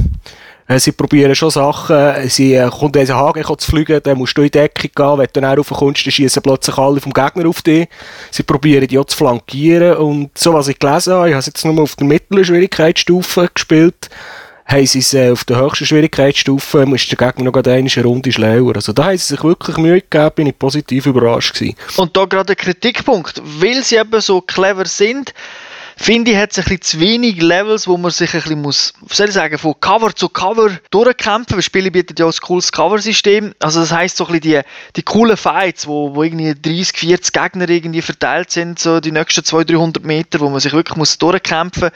Äh, 0.67 0.79
sie 0.79 0.93
probieren 0.93 1.35
schon 1.35 1.51
Sachen. 1.51 2.29
Sie 2.29 2.55
äh, 2.55 2.69
kommt 2.71 2.97
in 2.97 3.09
Hagen 3.09 3.59
zu 3.59 3.71
fliegen, 3.71 4.01
dann 4.03 4.19
musst 4.19 4.37
du 4.37 4.43
in 4.43 4.47
die 4.47 4.53
Deckung 4.53 4.91
gehen. 4.95 5.19
Wenn 5.19 5.29
du 5.33 5.41
dann 5.41 5.59
raufkommst, 5.59 6.07
dann 6.07 6.13
schießen 6.13 6.43
plötzlich 6.43 6.77
alle 6.77 7.01
vom 7.01 7.13
Gegner 7.13 7.49
auf 7.49 7.63
dich. 7.63 7.89
Sie 8.31 8.43
probieren 8.43 8.87
die 8.87 8.99
auch 8.99 9.05
zu 9.05 9.17
flankieren. 9.17 9.97
Und 9.97 10.37
so 10.37 10.53
was 10.55 10.69
ich 10.69 10.79
gelesen 10.79 11.15
habe, 11.15 11.29
ich 11.29 11.35
habe 11.35 11.41
es 11.41 11.47
jetzt 11.47 11.65
nur 11.65 11.81
auf 11.83 11.97
der 11.97 12.07
mittleren 12.07 12.45
Schwierigkeitsstufe 12.45 13.49
gespielt, 13.55 14.11
haben 14.67 14.87
sie 14.87 15.01
es 15.01 15.13
äh, 15.15 15.31
auf 15.31 15.45
der 15.45 15.59
höchsten 15.59 15.87
Schwierigkeitsstufe, 15.87 16.87
ist 16.95 17.11
der 17.11 17.19
Gegner 17.19 17.51
noch 17.51 17.55
eine 17.55 18.05
Runde 18.05 18.33
schlauer. 18.33 18.77
Also 18.77 18.93
da 18.93 19.07
haben 19.07 19.19
sie 19.19 19.35
sich 19.35 19.45
wirklich 19.45 19.77
Mühe 19.77 20.01
gegeben, 20.01 20.31
bin 20.35 20.47
ich 20.47 20.59
positiv 20.59 21.07
überrascht 21.07 21.55
gewesen. 21.55 21.77
Und 21.97 22.17
da 22.17 22.25
gerade 22.25 22.53
ein 22.53 22.57
Kritikpunkt, 22.57 23.43
weil 23.45 23.83
sie 23.85 23.97
eben 23.97 24.21
so 24.21 24.41
clever 24.41 24.87
sind, 24.87 25.35
finde 25.97 26.33
ich, 26.33 26.37
hat 26.39 26.53
es 26.53 26.59
ein 26.59 26.65
bisschen 26.65 26.83
zu 26.83 27.01
wenig 27.01 27.41
Levels, 27.41 27.87
wo 27.87 27.97
man 27.97 28.11
sich 28.11 28.33
ein 28.35 28.41
bisschen 28.41 28.63
muss, 28.63 28.95
soll 29.11 29.29
ich 29.29 29.35
sagen, 29.35 29.59
von 29.59 29.75
Cover 29.79 30.15
zu 30.15 30.29
Cover 30.29 30.71
durchkämpfen. 30.91 31.57
Weil 31.57 31.63
Spiele 31.63 31.91
bietet 31.91 32.19
ja 32.19 32.27
auch 32.27 32.33
ein 32.33 32.41
cooles 32.41 32.73
Cover-System. 32.73 33.55
Also 33.61 33.81
das 33.81 33.93
heisst 33.93 34.17
so 34.17 34.27
ein 34.27 34.41
bisschen 34.41 34.63
die, 34.63 34.69
die 34.97 35.03
coolen 35.03 35.37
Fights, 35.37 35.87
wo, 35.87 36.15
wo 36.15 36.23
irgendwie 36.23 36.55
30, 36.55 36.97
40 36.97 37.33
Gegner 37.33 37.69
irgendwie 37.69 38.03
verteilt 38.03 38.51
sind, 38.51 38.79
so 38.79 39.01
die 39.01 39.13
nächsten 39.13 39.45
200, 39.45 39.77
300 39.77 40.05
Meter, 40.05 40.41
wo 40.41 40.49
man 40.49 40.61
sich 40.61 40.73
wirklich 40.73 40.97
muss 40.97 41.19
durchkämpfen 41.19 41.91
muss 41.91 41.93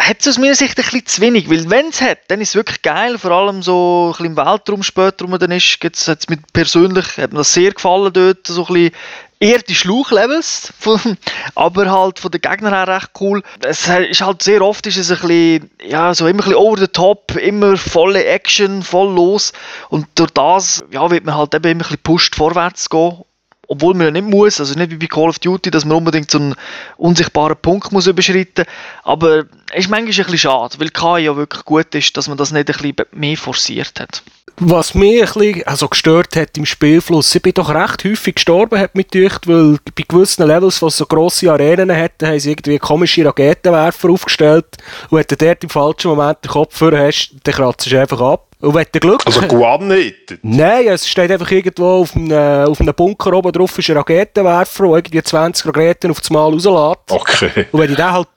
hat 0.00 0.20
es 0.20 0.28
aus 0.28 0.38
meiner 0.38 0.54
Sicht 0.54 0.78
ein 0.78 0.84
bisschen 0.84 1.06
zu 1.06 1.20
wenig, 1.20 1.50
weil 1.50 1.68
wenn 1.68 1.88
es 1.88 2.00
hat, 2.00 2.18
dann 2.28 2.40
ist 2.40 2.50
es 2.50 2.54
wirklich 2.54 2.82
geil, 2.82 3.18
vor 3.18 3.32
allem 3.32 3.62
so 3.62 4.06
ein 4.06 4.10
bisschen 4.12 4.26
im 4.26 4.36
Weltraum 4.36 4.82
später, 4.82 5.26
wo 5.26 5.30
man 5.30 5.38
dann 5.38 5.50
ist, 5.50 5.78
gibt's, 5.78 6.08
hat's 6.08 6.28
mit 6.28 6.52
persönlich, 6.52 7.18
hat 7.18 7.32
mir 7.32 7.38
das 7.38 7.52
sehr 7.52 7.72
gefallen 7.72 8.12
dort, 8.12 8.46
so 8.46 8.66
ein 8.66 8.74
bisschen 8.74 8.94
eher 9.40 9.58
die 9.58 9.74
Schluchlevels, 9.74 10.72
aber 11.54 11.90
halt 11.90 12.18
von 12.18 12.30
den 12.30 12.40
Gegnern 12.40 12.74
her 12.74 12.88
recht 12.88 13.10
cool. 13.20 13.42
Es 13.60 13.88
ist 13.88 14.20
halt 14.22 14.42
sehr 14.42 14.62
oft 14.62 14.86
ist 14.86 14.96
es 14.96 15.10
ein 15.10 15.18
bisschen, 15.18 15.70
ja, 15.82 16.14
so 16.14 16.26
immer 16.26 16.40
ein 16.40 16.48
bisschen 16.48 16.56
over 16.56 16.78
the 16.78 16.88
top, 16.88 17.36
immer 17.36 17.76
volle 17.76 18.24
Action, 18.24 18.82
voll 18.82 19.14
los. 19.14 19.52
Und 19.88 20.06
durch 20.14 20.30
das, 20.30 20.84
ja, 20.90 21.10
wird 21.10 21.24
man 21.24 21.36
halt 21.36 21.54
eben 21.54 21.64
immer 21.64 21.84
ein 21.84 21.88
bisschen 21.88 22.02
pusht 22.02 22.36
vorwärts 22.36 22.88
gehen 22.90 23.24
obwohl 23.70 23.94
man 23.94 24.06
ja 24.06 24.10
nicht 24.10 24.26
muss, 24.26 24.58
also 24.58 24.74
nicht 24.74 24.90
wie 24.90 24.96
bei 24.96 25.06
Call 25.06 25.28
of 25.28 25.38
Duty, 25.38 25.70
dass 25.70 25.84
man 25.84 25.96
unbedingt 25.96 26.28
so 26.28 26.38
einen 26.38 26.54
unsichtbaren 26.96 27.56
Punkt 27.56 27.92
muss 27.92 28.08
überschreiten 28.08 28.64
aber 29.04 29.44
es 29.72 29.84
ist 29.84 29.90
manchmal 29.90 30.00
ein 30.00 30.06
bisschen 30.06 30.38
schade, 30.38 30.74
weil 30.78 30.90
KI 30.90 31.24
ja 31.24 31.36
wirklich 31.36 31.64
gut 31.64 31.94
ist, 31.94 32.16
dass 32.16 32.26
man 32.26 32.36
das 32.36 32.50
nicht 32.50 32.68
ein 32.68 32.76
bisschen 32.76 33.06
mehr 33.12 33.36
forciert 33.36 34.00
hat. 34.00 34.22
Was 34.56 34.94
mich 34.94 35.22
ein 35.22 35.32
bisschen 35.32 35.66
also 35.66 35.88
gestört 35.88 36.34
hat 36.34 36.58
im 36.58 36.66
Spielfluss, 36.66 37.32
ich 37.32 37.42
bin 37.42 37.54
doch 37.54 37.72
recht 37.72 38.04
häufig 38.04 38.34
gestorben, 38.34 38.78
hat 38.78 38.96
mich 38.96 39.08
gedacht, 39.08 39.46
weil 39.46 39.78
bei 39.94 40.04
gewissen 40.06 40.46
Levels, 40.46 40.80
die 40.80 40.90
so 40.90 41.06
grosse 41.06 41.52
Arenen 41.52 41.96
hatten, 41.96 42.26
haben 42.26 42.40
sie 42.40 42.50
irgendwie 42.50 42.78
komische 42.78 43.24
Raketenwerfer 43.24 44.10
aufgestellt 44.10 44.66
und 45.10 45.18
wenn 45.18 45.26
du 45.28 45.36
dort 45.36 45.62
im 45.62 45.70
falschen 45.70 46.08
Moment 46.08 46.44
den 46.44 46.50
Kopf 46.50 46.80
hast, 46.80 47.36
dann 47.44 47.54
kratzt 47.54 47.90
du 47.90 48.00
einfach 48.00 48.20
ab. 48.20 48.49
Und 48.60 48.74
wenn 48.74 48.86
du 48.92 49.00
Glück 49.00 49.22
Also 49.26 49.78
nicht? 49.80 50.38
Nein, 50.42 50.88
es 50.88 51.08
steht 51.08 51.30
einfach 51.30 51.50
irgendwo 51.50 52.02
auf 52.02 52.14
einem, 52.14 52.68
auf 52.68 52.80
einem 52.80 52.94
Bunker 52.94 53.32
oben 53.32 53.52
drauf 53.52 53.78
ist 53.78 53.88
ein 53.88 53.96
Raketenwerfer, 53.96 54.84
der 54.84 54.96
irgendwie 54.96 55.22
20 55.22 55.66
Raketen 55.66 56.10
auf 56.10 56.20
das 56.20 56.30
Mal 56.30 56.44
rauslässt. 56.44 57.10
Okay. 57.10 57.66
Und 57.72 57.80
wenn 57.80 57.88
du 57.88 57.96
den 57.96 58.12
halt, 58.12 58.28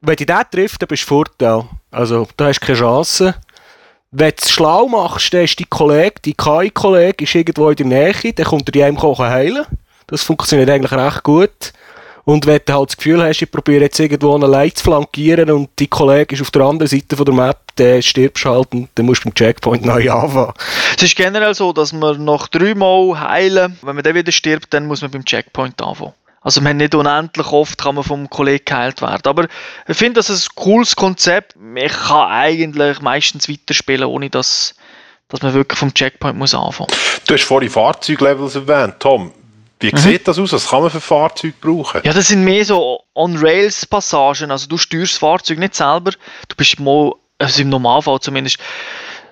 wenn 0.00 0.16
du 0.16 0.26
den 0.26 0.42
trifft, 0.50 0.82
dann 0.82 0.88
bist 0.88 1.04
du 1.04 1.06
Vorteil. 1.06 1.64
Also, 1.92 2.26
da 2.36 2.46
hast 2.46 2.60
du 2.60 2.66
keine 2.66 2.78
Chance. 2.78 3.34
Wenn 4.10 4.30
du 4.30 4.36
es 4.38 4.50
schlau 4.50 4.88
machst, 4.88 5.32
dann 5.32 5.44
ist 5.44 5.58
dein 5.58 5.70
Kollege, 5.70 6.14
dein 6.24 6.36
KI-Kollege, 6.36 7.24
ist 7.24 7.34
irgendwo 7.34 7.70
in 7.70 7.76
der 7.76 7.86
Nähe, 7.86 8.32
dann 8.32 8.46
kommt 8.46 8.68
er 8.68 8.72
dir 8.72 8.86
einem 8.86 9.00
heilen. 9.00 9.66
Das 10.08 10.22
funktioniert 10.22 10.70
eigentlich 10.70 10.92
recht 10.92 11.22
gut. 11.22 11.72
Und 12.24 12.46
wenn 12.46 12.60
du 12.64 12.72
halt 12.72 12.88
das 12.90 12.96
Gefühl 12.96 13.22
hast, 13.22 13.42
ich 13.42 13.50
probiere 13.50 13.82
jetzt 13.82 14.00
irgendwo 14.00 14.34
einen 14.34 14.50
Light 14.50 14.78
zu 14.78 14.84
flankieren 14.84 15.50
und 15.50 15.68
dein 15.76 15.90
Kollege 15.90 16.34
ist 16.34 16.40
auf 16.40 16.50
der 16.50 16.62
anderen 16.62 16.88
Seite 16.88 17.16
von 17.16 17.26
der 17.26 17.34
Map, 17.34 17.58
dann 17.76 18.02
stirbst 18.02 18.44
du 18.44 18.50
halt 18.50 18.72
und 18.72 18.88
dann 18.94 19.06
musst 19.06 19.24
du 19.24 19.28
beim 19.28 19.34
Checkpoint 19.34 19.84
neu 19.86 20.10
anfangen. 20.10 20.54
Es 20.96 21.02
ist 21.02 21.16
generell 21.16 21.54
so, 21.54 21.72
dass 21.72 21.92
man 21.92 22.24
nach 22.24 22.48
dreimal 22.48 23.20
heilen, 23.20 23.78
wenn 23.82 23.94
man 23.94 24.02
dann 24.02 24.14
wieder 24.14 24.32
stirbt, 24.32 24.72
dann 24.72 24.86
muss 24.86 25.02
man 25.02 25.10
beim 25.10 25.24
Checkpoint 25.24 25.82
anfangen. 25.82 26.14
Also 26.40 26.60
man 26.60 26.76
nicht 26.76 26.94
unendlich 26.94 27.46
oft 27.46 27.78
kann 27.78 27.94
man 27.94 28.04
vom 28.04 28.28
Kollegen 28.28 28.66
geheilt 28.66 29.00
werden. 29.00 29.22
Aber 29.24 29.46
ich 29.88 29.96
finde, 29.96 30.14
das 30.14 30.28
ist 30.28 30.50
ein 30.50 30.54
cooles 30.54 30.94
Konzept. 30.94 31.54
Ich 31.74 31.92
kann 31.92 32.30
eigentlich 32.30 33.00
meistens 33.00 33.48
weiterspielen, 33.48 34.04
ohne 34.04 34.28
dass, 34.28 34.74
dass 35.28 35.40
man 35.40 35.54
wirklich 35.54 35.78
vom 35.78 35.94
Checkpoint 35.94 36.36
muss 36.36 36.54
anfangen 36.54 36.90
muss. 36.90 37.20
Du 37.26 37.32
hast 37.32 37.44
vorhin 37.44 37.70
Fahrzeuglevels 37.70 38.56
erwähnt, 38.56 38.96
Tom. 38.98 39.32
Wie 39.80 39.90
mhm. 39.92 39.98
sieht 39.98 40.28
das 40.28 40.38
aus? 40.38 40.52
Was 40.52 40.68
kann 40.68 40.82
man 40.82 40.90
für 40.90 41.00
Fahrzeuge 41.00 41.54
brauchen? 41.60 42.00
Ja, 42.04 42.12
das 42.12 42.28
sind 42.28 42.44
mehr 42.44 42.64
so 42.64 43.00
On-Rails-Passagen. 43.14 44.50
Also 44.50 44.66
du 44.68 44.78
steuerst 44.78 45.14
das 45.14 45.18
Fahrzeug 45.18 45.58
nicht 45.58 45.74
selber. 45.74 46.12
Du 46.48 46.56
bist 46.56 46.80
mal, 46.80 47.12
also 47.38 47.62
im 47.62 47.68
Normalfall 47.68 48.20
zumindest, 48.20 48.58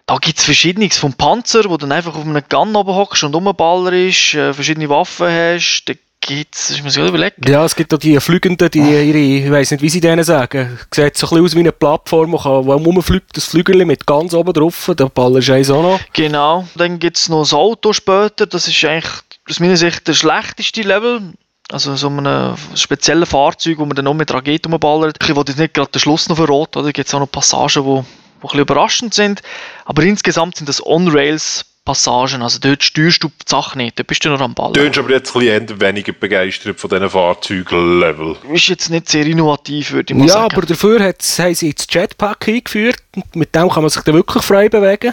da 0.07 0.17
gibt 0.17 0.39
es 0.39 0.45
verschiedenes. 0.45 0.99
Vom 0.99 1.15
Panzer, 1.15 1.65
wo 1.65 1.77
du 1.77 1.87
dann 1.87 1.93
einfach 1.93 2.15
auf 2.15 2.25
einem 2.25 2.43
Gun 2.49 2.75
oben 2.75 2.95
hockst 2.95 3.25
und 3.25 3.35
rumballer 3.35 3.93
ist, 3.93 4.35
äh, 4.35 4.53
verschiedene 4.53 4.89
Waffen 4.89 5.29
hast. 5.29 5.85
Da 5.87 5.95
gibt 6.23 6.55
es, 6.55 6.71
ich 6.71 6.83
muss 6.83 6.97
mir 6.97 7.07
überlegen. 7.07 7.43
Ja, 7.47 7.65
es 7.65 7.77
gibt 7.77 7.93
auch 7.93 7.99
die 7.99 8.19
Flügenden, 8.21 8.71
die 8.71 8.79
ihre, 8.79 9.19
ich 9.19 9.51
weiß 9.51 9.73
nicht, 9.73 9.83
wie 9.83 9.91
sie 9.91 10.01
denen 10.01 10.25
sagen. 10.25 10.79
Sieht 10.95 11.19
so 11.19 11.27
ein 11.27 11.31
bisschen 11.31 11.45
aus 11.45 11.55
wie 11.55 11.61
eine 11.61 11.73
Plattform, 11.73 12.33
wo 12.33 12.37
rumfliegt, 12.37 13.37
das 13.37 13.47
Flügel 13.47 13.85
mit 13.85 14.07
ganz 14.07 14.33
oben 14.33 14.53
drauf, 14.53 14.91
da 14.97 15.07
ballerst 15.07 15.49
du 15.49 15.53
eins 15.53 15.71
auch 15.71 15.83
noch. 15.83 16.01
Genau. 16.13 16.67
Dann 16.77 16.99
gibt 16.99 17.19
es 17.19 17.29
noch 17.29 17.43
das 17.43 17.53
Auto 17.53 17.93
später, 17.93 18.47
das 18.47 18.69
ist 18.69 18.85
eigentlich 18.85 19.13
aus 19.51 19.61
meiner 19.61 19.77
Sicht 19.77 20.09
der 20.09 20.15
schlechteste 20.15 20.83
Level. 20.83 21.35
Also 21.71 21.97
so 21.97 22.09
ein 22.09 22.57
spezielles 22.75 23.31
Fahrzeug, 23.31 23.79
wo 23.79 23.87
man 23.87 23.97
dann 23.97 24.05
noch 24.05 24.15
mit 24.15 24.33
Raketen 24.33 24.73
umballert. 24.73 25.17
Ich 25.23 25.29
will 25.29 25.45
jetzt 25.47 25.59
nicht 25.59 25.75
gerade 25.75 25.91
den 25.91 26.01
Schluss 26.01 26.29
noch 26.29 26.37
verraten, 26.37 26.79
oder? 26.79 26.89
Da 26.89 26.93
gibt 26.93 27.09
es 27.09 27.15
auch 27.15 27.21
noch 27.21 27.31
Passagen, 27.31 27.85
die, 27.85 27.91
die 27.91 27.99
ein 27.99 28.07
bisschen 28.43 28.61
überraschend 28.61 29.15
sind. 29.15 29.43
Aber 29.85 30.03
insgesamt 30.03 30.57
sind 30.57 30.69
das 30.69 30.85
On-Rails 30.85 31.65
Passagen. 31.85 32.43
Also 32.43 32.59
dort 32.61 32.83
steuerst 32.83 33.23
du 33.23 33.29
die 33.29 33.45
Sache 33.49 33.77
nicht, 33.77 33.99
dort 33.99 34.07
bist 34.07 34.25
du 34.25 34.29
noch 34.29 34.41
am 34.41 34.55
Ball. 34.55 34.73
Du 34.73 34.81
bist 34.81 34.99
aber 34.99 35.11
jetzt 35.11 35.35
ein 35.35 35.81
weniger 35.81 36.13
begeistert 36.13 36.79
von 36.79 36.91
diesen 36.91 37.11
Fahrzeugen-Level. 37.11 38.37
Ist 38.53 38.69
jetzt 38.69 38.91
nicht 38.91 39.09
sehr 39.09 39.27
innovativ, 39.27 39.93
würde 39.93 40.13
ich 40.13 40.19
mal 40.19 40.27
ja, 40.27 40.35
sagen. 40.35 40.49
Ja, 40.51 40.57
aber 40.57 40.67
dafür 40.67 41.01
haben 41.03 41.55
sie 41.55 41.69
jetzt 41.69 41.93
Jetpack 41.93 42.49
eingeführt. 42.49 43.03
Mit 43.35 43.55
dem 43.55 43.69
kann 43.69 43.83
man 43.83 43.91
sich 43.91 44.03
dann 44.03 44.15
wirklich 44.15 44.45
frei 44.45 44.69
bewegen. 44.69 45.13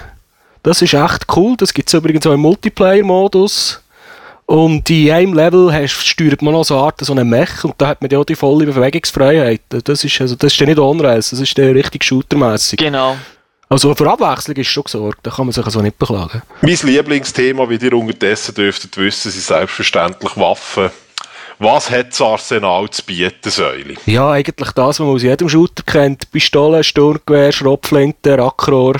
Das 0.63 0.81
ist 0.81 0.93
echt 0.93 1.25
cool. 1.35 1.55
Das 1.57 1.73
gibt 1.73 1.89
es 1.89 1.93
übrigens 1.93 2.27
auch 2.27 2.33
im 2.33 2.41
Multiplayer-Modus. 2.41 3.81
Und 4.45 4.89
in 4.89 5.11
einem 5.11 5.33
Level 5.35 5.71
hast, 5.71 6.07
steuert 6.07 6.41
man 6.41 6.53
noch 6.53 6.63
so 6.63 6.75
eine 6.75 6.85
Art 6.85 6.99
so 7.01 7.13
einen 7.13 7.29
Mech 7.29 7.63
und 7.63 7.75
da 7.77 7.85
hat 7.89 8.01
man 8.01 8.09
ja 8.09 8.17
auch 8.17 8.25
die 8.25 8.35
volle 8.35 8.65
Bewegungsfreiheit. 8.65 9.61
Das 9.69 10.03
ist, 10.03 10.19
also, 10.19 10.35
das 10.35 10.53
ist 10.53 10.59
dann 10.59 10.69
nicht 10.69 10.79
Unreis, 10.79 11.29
das 11.29 11.39
ist 11.39 11.55
dann 11.55 11.71
richtig 11.73 12.03
shootermäßig. 12.03 12.79
Genau. 12.79 13.15
Also 13.71 13.93
für 13.93 14.09
Abwechslung 14.09 14.57
ist 14.57 14.67
schon 14.67 14.83
gesorgt, 14.83 15.19
da 15.21 15.29
kann 15.29 15.45
man 15.45 15.53
sich 15.53 15.63
also 15.63 15.79
nicht 15.81 15.99
beklagen. 15.99 16.41
Mein 16.61 16.77
Lieblingsthema, 16.81 17.69
wie 17.69 17.75
ihr 17.75 17.93
unterdessen 17.93 18.55
dürftet 18.55 18.97
wissen, 18.97 19.31
sind 19.31 19.43
selbstverständlich 19.43 20.35
Waffen. 20.35 20.89
Was 21.59 21.91
hat 21.91 22.11
das 22.11 22.21
Arsenal 22.21 22.89
zu 22.89 23.03
bieten, 23.03 23.51
Säule? 23.51 23.95
Ja, 24.07 24.31
eigentlich 24.31 24.71
das, 24.71 24.85
was 24.85 24.99
man 24.99 25.09
aus 25.09 25.21
jedem 25.21 25.49
Shooter 25.49 25.83
kennt. 25.83 26.31
Pistolen, 26.31 26.83
Sturmgewehr, 26.83 27.51
Schrotflinte, 27.51 28.39
Rackrohr. 28.39 28.95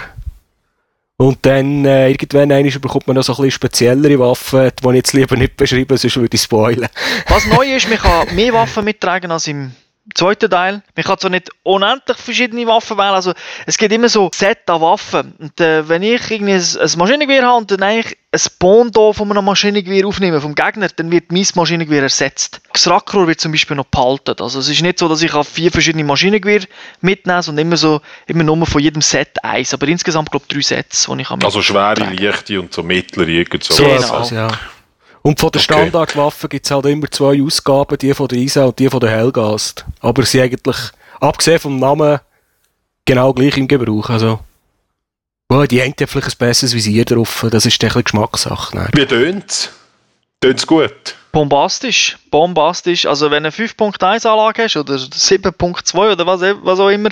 Und 1.17 1.39
dann 1.45 1.83
äh, 1.85 2.11
irgendwann 2.11 2.51
einmal 2.51 2.71
bekommt 2.79 3.07
man 3.07 3.15
noch 3.15 3.23
so 3.23 3.33
ein 3.33 3.37
bisschen 3.37 3.51
speziellere 3.51 4.19
Waffen, 4.19 4.71
die 4.83 4.87
ich 4.87 4.95
jetzt 4.95 5.13
lieber 5.13 5.35
nicht 5.35 5.57
beschreiben, 5.57 5.97
sonst 5.97 6.15
würde 6.15 6.35
ich 6.35 6.41
spoilen. 6.41 6.87
Was 7.27 7.45
neu 7.47 7.75
ist, 7.75 7.89
man 7.89 7.97
kann 7.97 8.35
mehr 8.35 8.53
Waffen 8.53 8.85
mittragen 8.85 9.31
als 9.31 9.47
im 9.47 9.71
zweiten 10.15 10.49
Teil. 10.49 10.81
Man 10.95 11.03
kann 11.05 11.17
zwar 11.17 11.29
nicht 11.29 11.49
unendlich 11.63 12.17
verschiedene 12.17 12.67
Waffen 12.67 12.97
wählen, 12.97 13.13
also 13.13 13.33
es 13.65 13.77
gibt 13.77 13.93
immer 13.93 14.09
so 14.09 14.29
Set 14.33 14.69
an 14.69 14.81
Waffen. 14.81 15.33
Und 15.39 15.59
äh, 15.61 15.87
wenn 15.87 16.03
ich 16.03 16.29
irgendwie 16.31 16.53
ein, 16.53 16.61
ein 16.61 16.97
Maschinengewehr 16.97 17.43
habe 17.43 17.57
und 17.57 17.71
dann 17.71 17.83
eigentlich 17.83 18.17
ein 18.31 18.41
Bondo 18.59 19.11
von 19.11 19.31
einem 19.31 19.43
Maschinengewehr 19.45 20.05
aufnehme 20.05 20.39
vom 20.39 20.53
Gegner, 20.53 20.87
dann 20.95 21.11
wird 21.11 21.31
mein 21.31 21.47
Maschinengewehr 21.55 22.03
ersetzt. 22.03 22.61
Das 22.73 22.87
Rackrohr 22.87 23.27
wird 23.27 23.41
zum 23.41 23.51
Beispiel 23.51 23.75
noch 23.75 23.85
behalten. 23.85 24.35
Also 24.39 24.59
es 24.59 24.69
ist 24.69 24.81
nicht 24.81 24.99
so, 24.99 25.07
dass 25.07 25.21
ich 25.23 25.31
vier 25.31 25.71
verschiedene 25.71 26.03
Maschinengewehr 26.03 26.61
mitnehme, 27.01 27.41
sondern 27.41 27.65
immer 27.65 27.77
so, 27.77 28.01
immer 28.27 28.43
nur 28.43 28.65
von 28.67 28.81
jedem 28.81 29.01
Set 29.01 29.43
eins. 29.43 29.73
Aber 29.73 29.87
insgesamt 29.87 30.29
glaube 30.29 30.45
ich 30.47 30.55
drei 30.55 30.61
Sets, 30.61 31.07
die 31.11 31.21
ich 31.21 31.29
habe. 31.29 31.43
Also 31.43 31.61
schwere, 31.61 32.13
leichte 32.13 32.59
und 32.59 32.71
so 32.73 32.83
mittlere, 32.83 33.27
irgend 33.27 33.63
so. 33.63 33.73
So 33.73 33.83
Genau. 33.83 33.97
etwas, 33.97 34.29
ja. 34.29 34.47
Und 35.21 35.39
von 35.39 35.51
der 35.51 35.61
Okay. 35.61 35.73
Standardwaffe 35.73 36.47
gibt 36.47 36.65
es 36.65 36.71
halt 36.71 36.85
immer 36.85 37.09
zwei 37.11 37.41
Ausgaben, 37.43 37.97
die 37.97 38.13
von 38.13 38.27
der 38.27 38.37
ISA 38.39 38.65
und 38.65 38.79
die 38.79 38.89
von 38.89 38.99
der 38.99 39.09
Hellgast. 39.11 39.85
Aber 39.99 40.23
sie 40.25 40.41
eigentlich, 40.41 40.77
abgesehen 41.19 41.59
vom 41.59 41.77
Namen, 41.77 42.19
genau 43.05 43.33
gleich 43.33 43.57
im 43.57 43.67
Gebrauch. 43.67 44.09
Also, 44.09 44.39
well, 45.49 45.67
die 45.67 45.81
haben 45.81 45.93
ja 45.99 46.07
vielleicht 46.07 46.35
ein 46.35 46.37
besseres 46.37 46.73
Visier 46.73 47.05
drauf. 47.05 47.45
Das 47.51 47.65
ist 47.65 47.81
ein 47.83 47.87
bisschen 47.87 48.03
Geschmackssache. 48.03 48.75
ne? 48.77 48.87
Wie 48.93 49.05
tönt's? 49.05 49.71
Tönt's 50.41 50.65
gut? 50.65 51.15
Bombastisch, 51.31 52.17
bombastisch. 52.31 53.05
Also 53.05 53.29
wenn 53.29 53.43
du 53.43 53.49
eine 53.49 53.55
5.1 53.55 54.25
Anlage 54.27 54.63
hast 54.63 54.77
oder 54.77 54.95
7.2 54.95 56.13
oder 56.13 56.25
was, 56.25 56.41
was 56.41 56.79
auch 56.79 56.89
immer, 56.89 57.09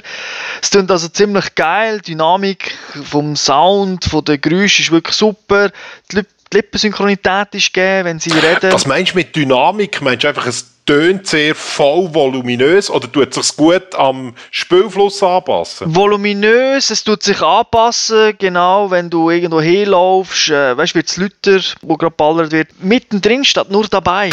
es 0.59 0.71
klingt 0.71 0.89
also 0.89 1.07
ziemlich 1.09 1.53
geil. 1.53 1.99
Die 2.01 2.11
Dynamik 2.11 2.73
vom 3.03 3.35
Sound, 3.35 4.05
von 4.05 4.23
den 4.25 4.41
Geräuschen 4.41 4.85
ist 4.85 4.91
wirklich 4.91 5.15
super. 5.15 5.69
Die, 6.11 6.15
Lip 6.15 6.27
die 6.51 6.57
Lippensynchronität 6.57 7.53
ist 7.53 7.73
gegeben, 7.73 8.05
wenn 8.05 8.19
sie 8.19 8.31
reden. 8.31 8.71
Was 8.71 8.85
meinst 8.85 9.13
du 9.13 9.17
mit 9.17 9.35
Dynamik? 9.35 10.01
Meinst 10.01 10.23
du 10.23 10.27
einfach, 10.29 10.47
es 10.47 10.77
tönt 10.87 11.27
sehr 11.27 11.53
voll 11.53 12.13
voluminös 12.13 12.89
oder 12.89 13.11
tut 13.11 13.35
es 13.35 13.47
sich 13.47 13.57
gut 13.57 13.93
am 13.93 14.33
Spielfluss 14.51 15.21
anpassen? 15.21 15.93
Voluminös, 15.93 16.89
es 16.89 17.03
tut 17.03 17.21
sich 17.21 17.41
anpassen, 17.41 18.33
genau, 18.39 18.89
wenn 18.89 19.09
du 19.09 19.29
irgendwo 19.29 19.61
hinlaufst, 19.61 20.49
äh, 20.49 20.75
weißt 20.75 20.93
du, 20.93 20.95
wird 20.95 21.09
es 21.09 21.17
lauter, 21.17 21.59
wo 21.81 21.97
gerade 21.97 22.15
ballert 22.15 22.51
wird. 22.53 22.69
Mittendrin 22.81 23.43
statt 23.43 23.69
nur 23.69 23.87
dabei. 23.87 24.29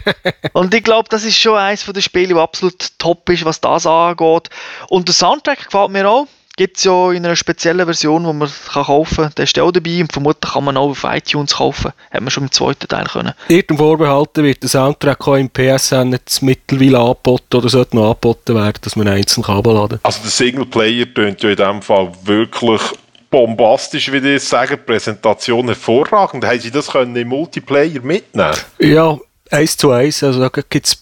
Und 0.52 0.74
ich 0.74 0.82
glaube, 0.82 1.08
das 1.08 1.24
ist 1.24 1.38
schon 1.38 1.56
eines 1.56 1.84
der 1.84 2.00
Spiele, 2.00 2.34
das 2.34 2.42
absolut 2.42 2.98
top 2.98 3.30
ist, 3.30 3.44
was 3.44 3.60
das 3.60 3.86
angeht. 3.86 4.50
Und 4.88 5.06
der 5.06 5.14
Soundtrack 5.14 5.66
gefällt 5.66 5.90
mir 5.90 6.08
auch. 6.08 6.26
Gibt 6.56 6.76
es 6.76 6.84
ja 6.84 7.12
in 7.12 7.24
einer 7.24 7.36
speziellen 7.36 7.86
Version, 7.86 8.24
die 8.24 8.32
man 8.32 8.50
kann 8.72 8.84
kaufen 8.84 9.24
kann. 9.24 9.32
Der 9.36 9.44
ist 9.44 9.56
ja 9.56 9.62
auch 9.62 9.72
dabei 9.72 10.00
und 10.00 10.12
vermutlich 10.12 10.52
kann 10.52 10.64
man 10.64 10.76
auch 10.76 10.90
auf 10.90 11.04
iTunes 11.04 11.54
kaufen. 11.54 11.92
Hat 12.10 12.20
man 12.20 12.30
schon 12.30 12.44
im 12.44 12.52
zweiten 12.52 12.88
Teil 12.88 13.06
können. 13.06 13.32
Irgendeinem 13.48 13.78
vorbehalten 13.78 14.44
wird 14.44 14.62
der 14.62 14.68
Soundtrack 14.68 15.26
auch 15.26 15.36
im 15.36 15.48
PSN 15.48 16.12
jetzt 16.12 16.42
mittlerweile 16.42 16.98
angeboten 16.98 17.56
oder 17.56 17.68
sollte 17.68 17.96
noch 17.96 18.10
angeboten 18.10 18.54
werden, 18.54 18.78
dass 18.82 18.96
man 18.96 19.08
einzeln 19.08 19.42
kann 19.44 19.58
abladen 19.58 19.98
Also 20.02 20.20
der 20.22 20.30
Singleplayer 20.30 21.12
tönt 21.14 21.42
ja 21.42 21.50
in 21.50 21.56
dem 21.56 21.82
Fall 21.82 22.12
wirklich 22.24 22.82
bombastisch, 23.30 24.12
wie 24.12 24.20
die 24.20 24.38
sagen. 24.38 24.76
Die 24.76 24.86
Präsentation 24.86 25.66
hervorragend. 25.66 26.44
Haben 26.44 26.60
Sie 26.60 26.70
das 26.70 26.88
können 26.88 27.16
im 27.16 27.28
Multiplayer 27.28 28.00
mitnehmen? 28.02 28.54
Ja, 28.78 29.18
eins 29.50 29.76
zu 29.76 29.90
eins. 29.90 30.22
Also 30.22 30.40
da 30.40 30.48
gibt 30.48 30.86
es 30.86 31.01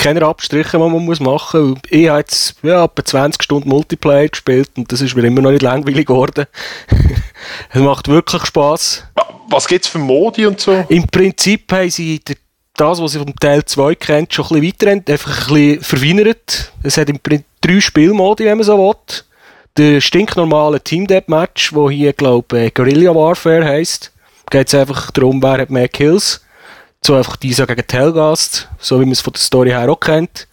keine 0.00 0.24
Abstriche, 0.24 0.78
die 0.78 0.78
man 0.78 1.04
muss 1.04 1.20
machen 1.20 1.70
muss. 1.70 1.78
Ich 1.90 2.08
habe 2.08 2.20
jetzt 2.20 2.56
ja, 2.62 2.84
etwa 2.84 3.04
20 3.04 3.42
Stunden 3.42 3.68
Multiplayer 3.68 4.28
gespielt 4.28 4.70
und 4.76 4.90
das 4.90 5.02
ist 5.02 5.14
mir 5.14 5.24
immer 5.24 5.42
noch 5.42 5.50
nicht 5.50 5.62
langweilig 5.62 6.06
geworden. 6.06 6.46
es 7.72 7.80
macht 7.80 8.08
wirklich 8.08 8.44
Spaß. 8.46 9.04
Was 9.50 9.68
gibt 9.68 9.84
es 9.84 9.90
für 9.90 9.98
Modi 9.98 10.46
und 10.46 10.58
so? 10.58 10.84
Im 10.88 11.06
Prinzip 11.06 11.70
haben 11.72 11.90
sie 11.90 12.18
der, 12.20 12.36
das, 12.76 13.00
was 13.00 13.12
sie 13.12 13.18
vom 13.18 13.36
Teil 13.36 13.64
2 13.64 13.94
kennt, 13.94 14.32
schon 14.32 14.46
ein 14.46 14.60
bisschen 14.60 14.68
weiterent, 14.68 15.10
einfach 15.10 15.48
ein 15.48 15.54
bisschen 15.54 15.82
verfeinert. 15.82 16.72
Es 16.82 16.96
hat 16.96 17.10
im 17.10 17.18
Prinzip 17.18 17.46
drei 17.60 17.80
Spielmodi, 17.80 18.46
wenn 18.46 18.56
man 18.56 18.64
so 18.64 18.78
will. 18.78 18.96
Der 19.76 20.00
stinknormale 20.00 20.80
Team 20.80 21.06
Deathmatch, 21.06 21.74
wo 21.74 21.90
hier, 21.90 22.12
glaube 22.14 22.64
ich, 22.64 22.74
Guerilla 22.74 23.14
Warfare 23.14 23.64
heisst. 23.64 24.12
Geht 24.50 24.68
es 24.68 24.74
einfach 24.74 25.10
darum, 25.10 25.42
wer 25.42 25.58
hat 25.58 25.70
mehr 25.70 25.88
Kills. 25.88 26.40
So 27.04 27.14
einfach 27.14 27.36
dieser 27.36 27.66
gegen 27.66 27.82
die 27.86 27.86
so 28.78 29.00
wie 29.00 29.04
man 29.04 29.12
es 29.12 29.20
von 29.20 29.32
der 29.32 29.40
Story 29.40 29.70
her 29.70 29.90
auch 29.90 30.00
kennt. 30.00 30.46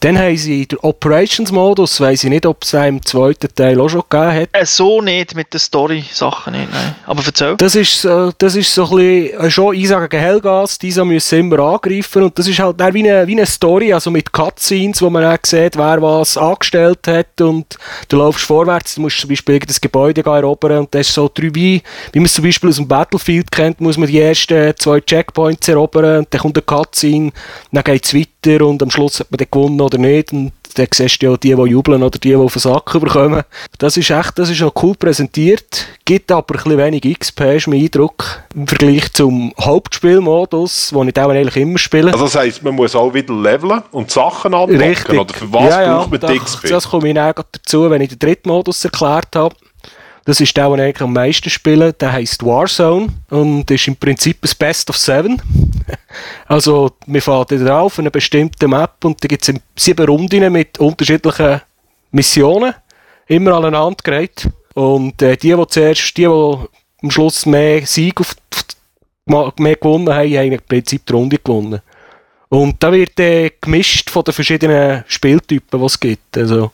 Dann 0.00 0.18
haben 0.18 0.34
sie 0.34 0.66
den 0.66 0.78
Operations-Modus, 0.78 2.00
weiß 2.00 2.24
ich 2.24 2.30
nicht, 2.30 2.46
ob 2.46 2.64
es 2.64 2.72
im 2.72 3.04
zweiten 3.04 3.54
Teil 3.54 3.78
auch 3.78 3.90
schon 3.90 4.02
gegeben 4.08 4.32
hat. 4.32 4.48
Äh, 4.52 4.64
so 4.64 5.02
nicht 5.02 5.34
mit 5.34 5.52
den 5.52 5.60
Story-Sachen 5.60 6.54
nicht, 6.54 6.72
nein. 6.72 6.94
Aber 7.04 7.22
erzähl. 7.24 7.54
Das 7.58 7.74
ist, 7.74 8.00
so, 8.00 8.32
das 8.38 8.56
ist 8.56 8.74
so 8.74 8.84
ein 8.84 8.96
bisschen, 8.96 9.40
äh, 9.40 9.50
schon 9.50 9.74
Isa 9.74 10.06
gegen 10.06 10.22
Helgas, 10.22 10.78
die 10.78 10.88
Isa 10.88 11.04
müssen 11.04 11.40
immer 11.40 11.58
angreifen 11.58 12.22
und 12.22 12.38
das 12.38 12.48
ist 12.48 12.58
halt 12.58 12.80
dann 12.80 12.94
wie 12.94 13.06
eine, 13.06 13.26
wie 13.26 13.32
eine 13.32 13.44
Story, 13.44 13.92
also 13.92 14.10
mit 14.10 14.32
Cutscenes, 14.32 15.02
wo 15.02 15.10
man 15.10 15.22
dann 15.22 15.38
sieht, 15.44 15.76
wer 15.76 16.00
was 16.00 16.38
angestellt 16.38 17.06
hat 17.06 17.38
und 17.42 17.76
du 18.08 18.16
läufst 18.16 18.46
vorwärts, 18.46 18.94
du 18.94 19.02
musst 19.02 19.20
zum 19.20 19.28
Beispiel 19.28 19.58
das 19.58 19.82
Gebäude 19.82 20.24
erobern 20.24 20.78
und 20.78 20.94
das 20.94 21.08
ist 21.08 21.14
so 21.14 21.30
drei 21.32 21.50
wie, 21.52 21.82
wie 22.12 22.18
man 22.18 22.24
es 22.24 22.32
zum 22.32 22.44
Beispiel 22.44 22.70
aus 22.70 22.76
dem 22.76 22.88
Battlefield 22.88 23.52
kennt, 23.52 23.82
muss 23.82 23.98
man 23.98 24.08
die 24.08 24.18
ersten 24.18 24.72
zwei 24.78 25.00
Checkpoints 25.00 25.68
erobern 25.68 26.20
und 26.20 26.28
dann 26.30 26.40
kommt 26.40 26.56
eine 26.56 26.62
Cutscene, 26.62 27.32
dann 27.70 27.84
geht 27.84 28.06
es 28.06 28.14
weiter 28.14 28.64
und 28.64 28.82
am 28.82 28.90
Schluss 28.90 29.20
hat 29.20 29.30
man 29.30 29.36
dann 29.36 29.48
gewonnen 29.50 29.89
oder 29.90 29.98
nicht 29.98 30.32
und 30.32 30.52
dann 30.76 30.86
siehst 30.92 31.20
du 31.20 31.26
ja 31.26 31.36
die, 31.36 31.54
die 31.54 31.62
jubeln 31.62 32.02
oder 32.02 32.18
die, 32.18 32.28
die 32.28 32.36
auf 32.36 32.52
den 32.52 32.60
Sack 32.60 32.92
bekommen. 32.92 33.42
Das 33.78 33.96
ist 33.96 34.10
echt, 34.10 34.38
das 34.38 34.50
ist 34.50 34.60
noch 34.60 34.72
cool 34.82 34.94
präsentiert, 34.94 35.86
gibt 36.04 36.30
aber 36.30 36.54
ein 36.54 36.62
bisschen 36.62 36.78
wenig 36.78 37.18
XP, 37.18 37.40
ist 37.40 37.66
mein 37.66 37.80
Eindruck, 37.80 38.42
im 38.54 38.66
Vergleich 38.66 39.12
zum 39.12 39.52
Hauptspielmodus, 39.60 40.90
den 40.94 41.08
ich 41.08 41.18
auch 41.18 41.30
eigentlich 41.30 41.56
immer 41.56 41.78
spiele. 41.78 42.12
Also 42.12 42.24
das 42.24 42.36
heisst, 42.36 42.62
man 42.62 42.74
muss 42.74 42.94
auch 42.94 43.12
wieder 43.12 43.34
leveln 43.34 43.82
und 43.90 44.10
Sachen 44.10 44.54
anpacken. 44.54 44.80
Richtig. 44.80 45.18
Oder 45.18 45.34
für 45.34 45.52
was 45.52 45.70
ja, 45.70 45.82
ja, 45.82 45.96
braucht 45.96 46.10
man 46.12 46.20
da, 46.20 46.28
die 46.28 46.38
XP? 46.38 46.68
Das 46.68 46.88
komme 46.88 47.08
ich 47.08 47.14
dann 47.14 47.34
dazu, 47.34 47.90
wenn 47.90 48.02
ich 48.02 48.10
den 48.10 48.18
dritten 48.18 48.48
Modus 48.48 48.84
erklärt 48.84 49.34
habe. 49.34 49.54
Das 50.24 50.40
ist 50.40 50.56
der, 50.56 50.68
den 50.76 50.88
ich 50.88 51.00
am 51.00 51.12
meisten 51.12 51.50
spiele. 51.50 51.92
Der 51.92 52.12
heisst 52.12 52.44
Warzone 52.44 53.08
und 53.30 53.70
ist 53.70 53.88
im 53.88 53.96
Prinzip 53.96 54.38
ein 54.44 54.50
Best 54.58 54.90
of 54.90 54.96
Seven. 54.96 55.40
Also, 56.46 56.90
wir 57.06 57.22
fahren 57.22 57.46
da 57.48 57.56
drauf, 57.56 57.98
eine 57.98 58.10
bestimmte 58.10 58.66
Map 58.66 59.04
und 59.04 59.22
da 59.22 59.28
gibt 59.28 59.48
es 59.48 59.54
sieben 59.76 60.06
Runden 60.06 60.52
mit 60.52 60.78
unterschiedlichen 60.78 61.60
Missionen, 62.10 62.74
immer 63.28 63.54
aneinander 63.54 63.96
gereiht. 64.02 64.48
Und 64.74 65.22
äh, 65.22 65.36
die, 65.36 65.54
die 65.54 65.66
zuerst, 65.68 66.16
die, 66.16 66.22
die 66.22 66.26
am 66.26 67.10
Schluss 67.10 67.46
mehr 67.46 67.86
Sieg 67.86 68.20
auf, 68.20 68.34
auf, 69.30 69.56
mehr 69.58 69.76
gewonnen 69.76 70.12
haben, 70.12 70.36
haben 70.36 70.52
im 70.52 70.60
Prinzip 70.68 71.06
die 71.06 71.12
Runde 71.12 71.38
gewonnen. 71.38 71.80
Und 72.48 72.82
da 72.82 72.92
wird 72.92 73.18
äh, 73.20 73.52
gemischt 73.60 74.10
von 74.10 74.24
den 74.24 74.34
verschiedenen 74.34 75.04
Spieltypen, 75.06 75.78
die 75.78 75.86
es 75.86 76.00
gibt. 76.00 76.36
Also, 76.36 76.72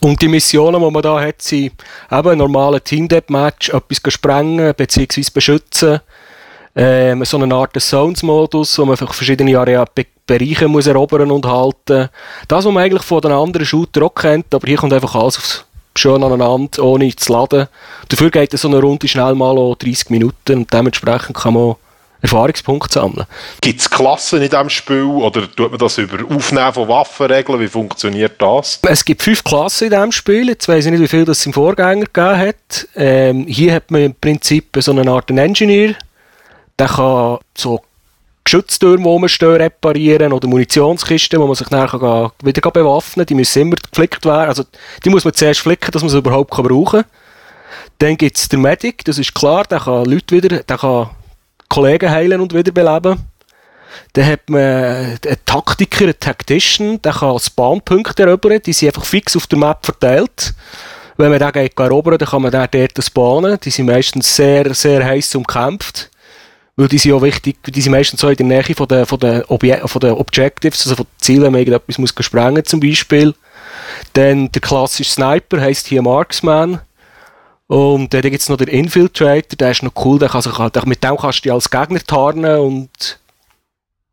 und 0.00 0.20
die 0.22 0.28
Missionen, 0.28 0.80
die 0.82 0.90
man 0.90 1.02
da 1.02 1.20
hat, 1.20 1.42
sind 1.42 1.72
eben 2.10 2.28
ein 2.28 2.38
normaler 2.38 2.82
Team-Deathmatch, 2.82 3.70
etwas 3.70 4.12
sprengen 4.12 4.74
bzw. 4.74 5.24
beschützen. 5.32 6.00
Ähm, 6.74 7.24
so 7.24 7.38
eine 7.38 7.54
Art 7.54 7.80
Zones-Modus, 7.80 8.78
wo 8.78 8.84
man 8.84 8.96
verschiedene 8.96 9.58
Area 9.58 9.84
Be 9.94 10.06
Bereiche 10.26 10.68
muss 10.68 10.86
erobern 10.86 11.32
und 11.32 11.44
halten. 11.44 12.08
Das, 12.46 12.64
was 12.64 12.72
man 12.72 12.84
eigentlich 12.84 13.02
von 13.02 13.20
den 13.20 13.32
anderen 13.32 13.66
Shooter 13.66 14.04
auch 14.04 14.14
kennt, 14.14 14.54
aber 14.54 14.64
hier 14.64 14.76
kommt 14.76 14.92
einfach 14.92 15.16
alles 15.16 15.38
aufs 15.38 15.64
schön 15.96 16.22
aneinander, 16.22 16.84
ohne 16.84 17.14
zu 17.16 17.32
laden. 17.32 17.66
Dafür 18.08 18.30
geht 18.30 18.52
so 18.52 18.68
eine 18.68 18.78
Runde 18.78 19.08
schnell 19.08 19.34
mal 19.34 19.58
auch 19.58 19.74
30 19.74 20.10
Minuten 20.10 20.58
und 20.58 20.72
dementsprechend 20.72 21.36
kann 21.36 21.54
man 21.54 21.74
Erfahrungspunkte 22.22 22.94
sammeln. 22.94 23.26
Gibt 23.60 23.80
es 23.80 23.90
Klassen 23.90 24.42
in 24.42 24.50
diesem 24.50 24.68
Spiel 24.68 25.04
oder 25.04 25.50
tut 25.54 25.70
man 25.70 25.78
das 25.78 25.98
über 25.98 26.18
Aufnehmen 26.34 26.72
von 26.72 26.88
Waffen 26.88 27.26
regeln? 27.26 27.60
Wie 27.60 27.68
funktioniert 27.68 28.40
das? 28.40 28.78
Es 28.82 29.04
gibt 29.04 29.22
fünf 29.22 29.42
Klassen 29.42 29.84
in 29.84 29.90
diesem 29.90 30.12
Spiel. 30.12 30.48
Jetzt 30.48 30.68
weiss 30.68 30.84
ich 30.84 30.90
nicht, 30.90 31.00
wie 31.00 31.08
viel 31.08 31.24
das 31.24 31.44
im 31.46 31.52
Vorgänger 31.52 32.06
gegeben 32.06 32.38
hat. 32.38 32.88
Ähm, 32.94 33.46
hier 33.46 33.74
hat 33.74 33.90
man 33.90 34.02
im 34.02 34.14
Prinzip 34.14 34.76
so 34.80 34.92
eine 34.92 35.10
Art 35.10 35.30
Engineer. 35.30 35.94
Der 36.78 36.88
kann 36.88 37.38
so 37.56 37.80
Geschütztürme, 38.44 39.04
die 39.04 39.08
rumstehen, 39.08 39.56
reparieren 39.56 40.32
oder 40.32 40.48
Munitionskisten, 40.48 41.40
wo 41.40 41.46
man 41.46 41.54
sich 41.54 41.68
dann 41.68 41.88
kann 41.88 42.30
wieder 42.42 42.70
bewaffnen 42.70 43.24
kann. 43.24 43.26
Die 43.26 43.34
müssen 43.34 43.62
immer 43.62 43.76
geflickt 43.76 44.24
werden. 44.24 44.48
Also, 44.48 44.64
die 45.04 45.10
muss 45.10 45.24
man 45.24 45.34
zuerst 45.34 45.60
flicken, 45.60 45.90
dass 45.92 46.02
man 46.02 46.10
sie 46.10 46.18
überhaupt 46.18 46.50
kann 46.50 46.66
brauchen 46.66 47.02
kann. 47.02 47.10
Dann 47.98 48.16
gibt 48.16 48.38
es 48.38 48.48
den 48.48 48.62
Medic, 48.62 49.04
das 49.04 49.18
ist 49.18 49.34
klar, 49.34 49.64
der 49.64 49.80
kann 49.80 50.04
Leute 50.06 50.34
wieder, 50.34 50.62
der 50.62 50.78
kann 50.78 51.10
Kollegen 51.70 52.10
heilen 52.10 52.40
und 52.40 52.52
wiederbeleben. 52.52 53.18
Dann 54.12 54.26
hat 54.26 54.50
man 54.50 54.60
einen 54.60 55.18
Taktiker, 55.46 56.04
einen 56.04 56.20
Tactician, 56.20 57.00
der 57.00 57.12
kann 57.12 57.38
Spawnpunkte 57.38 58.24
erobern, 58.24 58.60
die 58.64 58.72
sind 58.72 58.88
einfach 58.88 59.04
fix 59.04 59.36
auf 59.36 59.46
der 59.46 59.58
Map 59.58 59.84
verteilt. 59.84 60.52
Wenn 61.16 61.30
man 61.30 61.38
den 61.38 61.52
geht 61.52 61.78
erobern, 61.78 62.18
dann 62.18 62.28
kann 62.28 62.42
man 62.42 62.50
den 62.50 62.68
dort 62.70 63.04
spawnen. 63.04 63.58
Die 63.62 63.70
sind 63.70 63.86
meistens 63.86 64.34
sehr, 64.34 64.74
sehr 64.74 65.04
heiß 65.04 65.34
umkämpft. 65.34 66.10
Weil 66.76 66.88
die 66.88 66.98
sind 66.98 67.12
auch 67.12 67.22
wichtig, 67.22 67.58
die 67.62 67.80
sind 67.80 67.92
meistens 67.92 68.20
so 68.20 68.28
in 68.28 68.36
der 68.36 68.46
Nähe 68.46 68.74
von 68.74 68.88
den, 68.88 69.04
von 69.04 69.20
den, 69.20 69.44
Obje 69.44 69.86
von 69.86 70.00
den 70.00 70.12
Objectives, 70.12 70.86
also 70.86 70.96
von 70.96 71.04
den 71.04 71.20
Zielen, 71.20 71.42
wenn 71.42 71.52
man 71.52 71.60
irgendetwas 71.60 71.98
muss 71.98 72.14
sprengen 72.18 72.64
zum 72.64 72.80
Beispiel. 72.80 73.34
Dann 74.14 74.50
der 74.50 74.62
klassische 74.62 75.10
Sniper 75.10 75.60
heisst 75.60 75.88
hier 75.88 76.00
Marksman. 76.00 76.80
Und 77.70 78.12
äh, 78.14 78.20
dann 78.20 78.32
gibt 78.32 78.42
es 78.42 78.48
noch 78.48 78.56
den 78.56 78.66
Infiltrator, 78.66 79.56
der 79.56 79.70
ist 79.70 79.84
noch 79.84 79.92
cool, 80.04 80.18
der 80.18 80.28
kann 80.28 80.42
sich 80.42 80.58
halt, 80.58 80.84
mit 80.86 81.04
dem 81.04 81.16
kannst 81.16 81.38
du 81.38 81.42
dich 81.42 81.52
als 81.52 81.70
Gegner 81.70 82.00
tarnen 82.00 82.58
und 82.58 83.20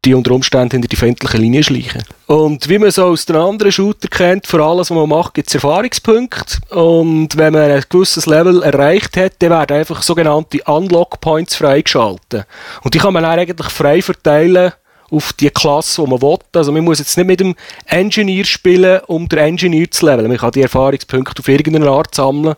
die 0.05 0.13
unter 0.13 0.29
Umständen 0.29 0.73
hinter 0.73 0.87
die 0.87 0.95
feindliche 0.95 1.39
Linie 1.39 1.63
schleichen. 1.63 2.03
Und 2.27 2.69
wie 2.69 2.77
man 2.77 2.89
es 2.89 2.99
aus 2.99 3.25
den 3.25 3.35
anderen 3.35 3.71
Shooter 3.71 4.09
kennt, 4.09 4.45
für 4.45 4.63
alles, 4.63 4.91
was 4.91 4.95
man 4.95 5.09
macht, 5.09 5.33
gibt 5.33 5.47
es 5.47 5.55
Erfahrungspunkte. 5.55 6.59
Und 6.69 7.35
wenn 7.35 7.53
man 7.53 7.71
ein 7.71 7.83
gewisses 7.89 8.27
Level 8.27 8.61
erreicht 8.61 9.17
hat, 9.17 9.33
dann 9.39 9.49
werden 9.49 9.75
einfach 9.75 10.03
sogenannte 10.03 10.61
Unlock 10.65 11.19
Points 11.19 11.55
freigeschaltet. 11.55 12.45
Und 12.83 12.93
die 12.93 12.99
kann 12.99 13.13
man 13.13 13.23
dann 13.23 13.39
eigentlich 13.39 13.69
frei 13.69 14.03
verteilen 14.03 14.71
auf 15.09 15.33
die 15.33 15.49
Klasse, 15.49 16.03
die 16.03 16.09
man 16.09 16.21
will. 16.21 16.37
Also 16.53 16.71
man 16.71 16.83
muss 16.83 16.99
jetzt 16.99 17.17
nicht 17.17 17.27
mit 17.27 17.39
dem 17.39 17.55
Engineer 17.85 18.45
spielen, 18.45 19.01
um 19.07 19.27
den 19.29 19.39
Engineer 19.39 19.89
zu 19.89 20.05
leveln. 20.05 20.27
Man 20.27 20.37
kann 20.37 20.51
die 20.51 20.61
Erfahrungspunkte 20.61 21.39
auf 21.39 21.47
irgendeine 21.47 21.89
Art 21.89 22.13
sammeln 22.13 22.55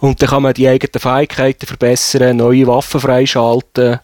und 0.00 0.22
dann 0.22 0.28
kann 0.28 0.42
man 0.42 0.54
die 0.54 0.68
eigenen 0.68 1.00
Fähigkeiten 1.00 1.66
verbessern, 1.66 2.36
neue 2.36 2.66
Waffen 2.66 3.00
freischalten. 3.00 4.00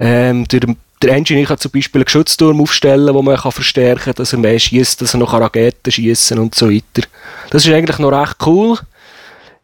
Ähm, 0.00 0.48
der, 0.48 0.60
der 1.02 1.12
Engineer 1.12 1.46
kann 1.46 1.58
zum 1.58 1.70
Beispiel 1.70 2.00
einen 2.00 2.06
Geschützturm 2.06 2.60
aufstellen, 2.60 3.14
wo 3.14 3.22
man 3.22 3.36
kann 3.36 3.52
verstärken 3.52 4.04
kann, 4.04 4.14
dass 4.14 4.32
er 4.32 4.38
mehr 4.38 4.58
schießt, 4.58 5.00
dass 5.00 5.14
er 5.14 5.18
noch 5.18 5.32
Raketen 5.32 5.92
schießen 5.92 6.38
und 6.38 6.54
so 6.54 6.70
weiter. 6.70 7.06
Das 7.50 7.64
ist 7.64 7.72
eigentlich 7.72 7.98
noch 7.98 8.12
recht 8.12 8.36
cool. 8.46 8.78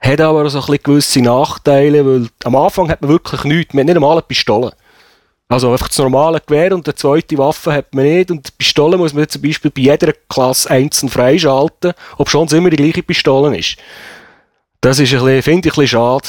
Hat 0.01 0.21
aber 0.21 0.49
so 0.49 0.59
ein 0.59 0.67
bisschen 0.67 0.83
gewisse 0.85 1.21
Nachteile, 1.23 2.07
weil 2.07 2.29
am 2.45 2.55
Anfang 2.55 2.89
hat 2.89 3.03
man 3.03 3.11
wirklich 3.11 3.43
nichts. 3.45 3.75
Man 3.75 3.81
hat 3.81 3.87
nicht 3.87 3.97
einmal 3.97 4.13
eine 4.13 4.23
Pistole. 4.23 4.73
Also 5.51 5.73
einfach 5.73 5.89
das 5.89 5.99
normale 5.99 6.41
Gewehr 6.41 6.75
und 6.75 6.87
eine 6.87 6.95
zweite 6.95 7.39
Waffe 7.39 7.73
hat 7.73 7.95
man 7.95 8.05
nicht. 8.05 8.31
Und 8.31 8.47
die 8.47 8.53
Pistole 8.57 8.99
muss 8.99 9.15
man 9.15 9.29
zum 9.29 9.41
Beispiel 9.41 9.71
bei 9.71 9.81
jeder 9.81 10.13
Klasse 10.29 10.71
einzeln 10.71 11.09
freischalten, 11.09 11.95
ob 12.19 12.29
schon 12.29 12.47
es 12.47 12.53
immer 12.53 12.69
die 12.69 12.77
gleiche 12.77 13.03
Pistole 13.03 13.57
ist. 13.57 13.77
Das 14.83 14.99
ist 14.99 15.13
ein 15.13 15.21
bisschen, 15.21 15.43
finde 15.43 15.69
ich 15.69 15.75
ein 15.75 15.81
bisschen 15.81 15.89
schade. 15.89 16.29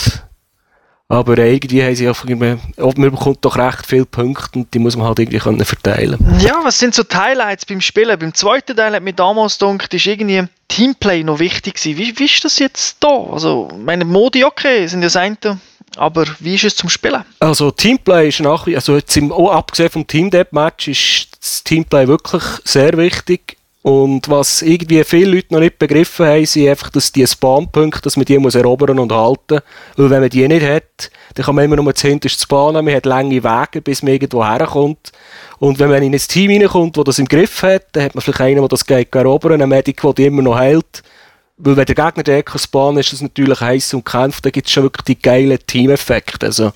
Aber 1.11 1.37
irgendwie 1.39 1.83
haben 1.83 1.95
sie 1.95 2.07
auch, 2.07 2.23
man 2.23 3.11
bekommt 3.11 3.43
doch 3.43 3.57
recht 3.57 3.85
viele 3.85 4.05
Punkte 4.05 4.59
und 4.59 4.71
die 4.73 4.79
muss 4.79 4.95
man 4.95 5.07
halt 5.07 5.17
irgendwie 5.17 5.39
können 5.39 5.65
verteilen 5.65 6.19
Ja, 6.39 6.59
was 6.63 6.77
sind 6.77 6.93
so 6.93 7.01
die 7.01 7.15
Highlights 7.15 7.65
beim 7.65 7.81
Spielen? 7.81 8.17
Beim 8.19 8.33
zweiten 8.35 8.77
Teil 8.77 8.93
hat 8.93 9.01
mir 9.01 9.13
damals 9.13 9.57
gedacht, 9.57 9.91
ist 9.91 10.05
irgendwie 10.05 10.43
Teamplay 10.67 11.23
noch 11.23 11.39
wichtig 11.39 11.73
gewesen. 11.75 11.97
Wie, 11.97 12.19
wie 12.19 12.25
ist 12.25 12.45
das 12.45 12.59
jetzt 12.59 12.97
da? 13.03 13.23
Also, 13.31 13.69
meine 13.83 14.05
Modi 14.05 14.45
okay, 14.45 14.85
sind 14.85 15.01
ja 15.01 15.07
das 15.07 15.15
eine 15.15 15.35
aber 15.97 16.25
wie 16.39 16.55
ist 16.55 16.63
es 16.63 16.75
zum 16.75 16.89
Spielen? 16.89 17.23
Also 17.39 17.71
Teamplay 17.71 18.29
ist 18.29 18.39
nach 18.39 18.67
also 18.67 18.95
jetzt 18.95 19.15
im, 19.17 19.31
auch 19.31 19.51
abgesehen 19.51 19.89
vom 19.89 20.07
Team 20.07 20.29
Match 20.51 20.87
ist 20.87 21.27
das 21.39 21.63
Teamplay 21.63 22.07
wirklich 22.07 22.43
sehr 22.63 22.97
wichtig. 22.97 23.57
Und 23.81 24.27
was 24.27 24.61
irgendwie 24.61 25.03
viele 25.05 25.35
Leute 25.35 25.53
noch 25.53 25.61
nicht 25.61 25.79
begriffen 25.79 26.25
haben, 26.25 26.45
sind 26.45 26.67
einfach, 26.67 26.89
dass 26.89 27.13
die 27.13 27.25
Spawnpunkte, 27.25 28.01
dass 28.01 28.17
man 28.17 28.25
die 28.25 28.37
muss 28.37 28.55
erobern 28.55 28.99
und 28.99 29.11
halten. 29.11 29.61
Weil 29.95 30.09
wenn 30.09 30.19
man 30.19 30.29
die 30.29 30.45
nicht 30.47 30.65
hat, 30.65 31.09
dann 31.35 31.45
kann 31.45 31.55
man 31.55 31.63
immer 31.63 31.77
nur 31.77 31.95
zuhinterst 31.95 32.41
spawnen, 32.41 32.83
man 32.83 32.93
hat 32.93 33.05
lange 33.05 33.41
Wege, 33.41 33.81
bis 33.81 34.03
man 34.03 34.13
irgendwo 34.13 34.45
herkommt. 34.45 35.13
Und 35.59 35.79
wenn 35.79 35.89
man 35.89 36.03
in 36.03 36.13
ein 36.13 36.19
Team 36.19 36.51
reinkommt, 36.51 36.97
das 36.97 37.05
das 37.05 37.19
im 37.19 37.27
Griff 37.27 37.63
hat, 37.63 37.85
dann 37.93 38.03
hat 38.03 38.15
man 38.15 38.21
vielleicht 38.21 38.41
einen, 38.41 38.59
der 38.59 38.67
das 38.67 38.85
geht 38.85 39.15
erobern, 39.15 39.53
einen 39.53 39.69
Medic, 39.69 40.01
der 40.01 40.13
die 40.13 40.25
immer 40.25 40.41
noch 40.41 40.55
heilt. 40.55 41.01
Weil 41.61 41.75
wenn 41.75 41.85
der 41.85 41.95
Gegner 41.95 42.23
der 42.23 42.37
Ecke 42.37 42.57
spawnt, 42.57 42.99
ist 42.99 43.11
das 43.11 43.21
natürlich 43.21 43.59
heiß 43.59 43.93
und 43.93 44.05
kämpft, 44.05 44.45
dann 44.45 44.53
gibt 44.53 44.67
es 44.67 44.73
schon 44.73 44.83
wirklich 44.83 45.03
die 45.05 45.21
geilen 45.21 45.59
Teameffekte. 45.67 46.45
Also, 46.45 46.71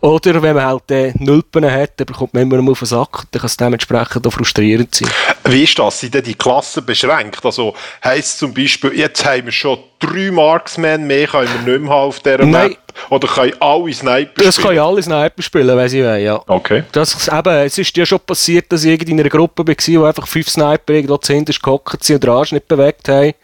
oder 0.00 0.40
wenn 0.42 0.54
man 0.56 0.64
halt 0.64 0.90
äh, 0.90 1.12
Nulpen 1.18 1.70
hat, 1.70 1.92
dann 1.96 2.06
bekommt 2.06 2.32
man 2.32 2.44
immer 2.44 2.56
noch 2.56 2.72
auf 2.72 2.78
den 2.78 2.86
Sack, 2.86 3.24
dann 3.30 3.40
kann 3.40 3.46
es 3.46 3.56
dementsprechend 3.56 4.26
auch 4.26 4.30
frustrierend 4.30 4.94
sein. 4.94 5.08
Wie 5.44 5.64
ist 5.64 5.78
das? 5.78 6.00
Sind 6.00 6.14
denn 6.14 6.22
die 6.22 6.34
Klassen 6.34 6.84
beschränkt? 6.84 7.44
Also 7.44 7.74
heisst 8.02 8.38
zum 8.38 8.54
Beispiel, 8.54 8.92
jetzt 8.94 9.24
haben 9.24 9.46
wir 9.46 9.52
schon 9.52 9.78
drei 9.98 10.30
Marksmen 10.30 11.06
mehr, 11.06 11.26
können 11.26 11.48
wir 11.64 11.72
nicht 11.72 11.82
mehr 11.82 11.90
haben 11.90 12.08
auf 12.08 12.20
dieser 12.20 12.38
Nein. 12.38 12.70
Map? 12.70 12.78
Oder 13.10 13.28
können 13.28 13.52
alle 13.60 13.92
Sniper 13.92 14.30
spielen? 14.30 14.46
Das 14.46 14.56
können 14.56 14.78
alle 14.78 15.02
Sniper 15.02 15.42
spielen, 15.42 15.76
wenn 15.76 15.88
sie 15.88 16.02
wollen, 16.02 16.24
ja. 16.24 16.42
Okay. 16.46 16.84
Das, 16.92 17.28
eben, 17.28 17.54
es 17.54 17.76
ist 17.76 17.96
ja 17.96 18.06
schon 18.06 18.20
passiert, 18.20 18.72
dass 18.72 18.84
ich 18.84 19.08
in 19.08 19.20
einer 19.20 19.28
Gruppe 19.28 19.66
war, 19.66 20.00
wo 20.00 20.04
einfach 20.04 20.26
fünf 20.26 20.48
Sniper 20.48 20.94
irgendwo 20.94 21.18
zuhinterst 21.18 21.62
gehockt 21.62 22.02
sind 22.02 22.16
und 22.16 22.24
den 22.24 22.30
Arsch 22.30 22.52
nicht 22.52 22.68
bewegt 22.68 23.08
haben. 23.08 23.34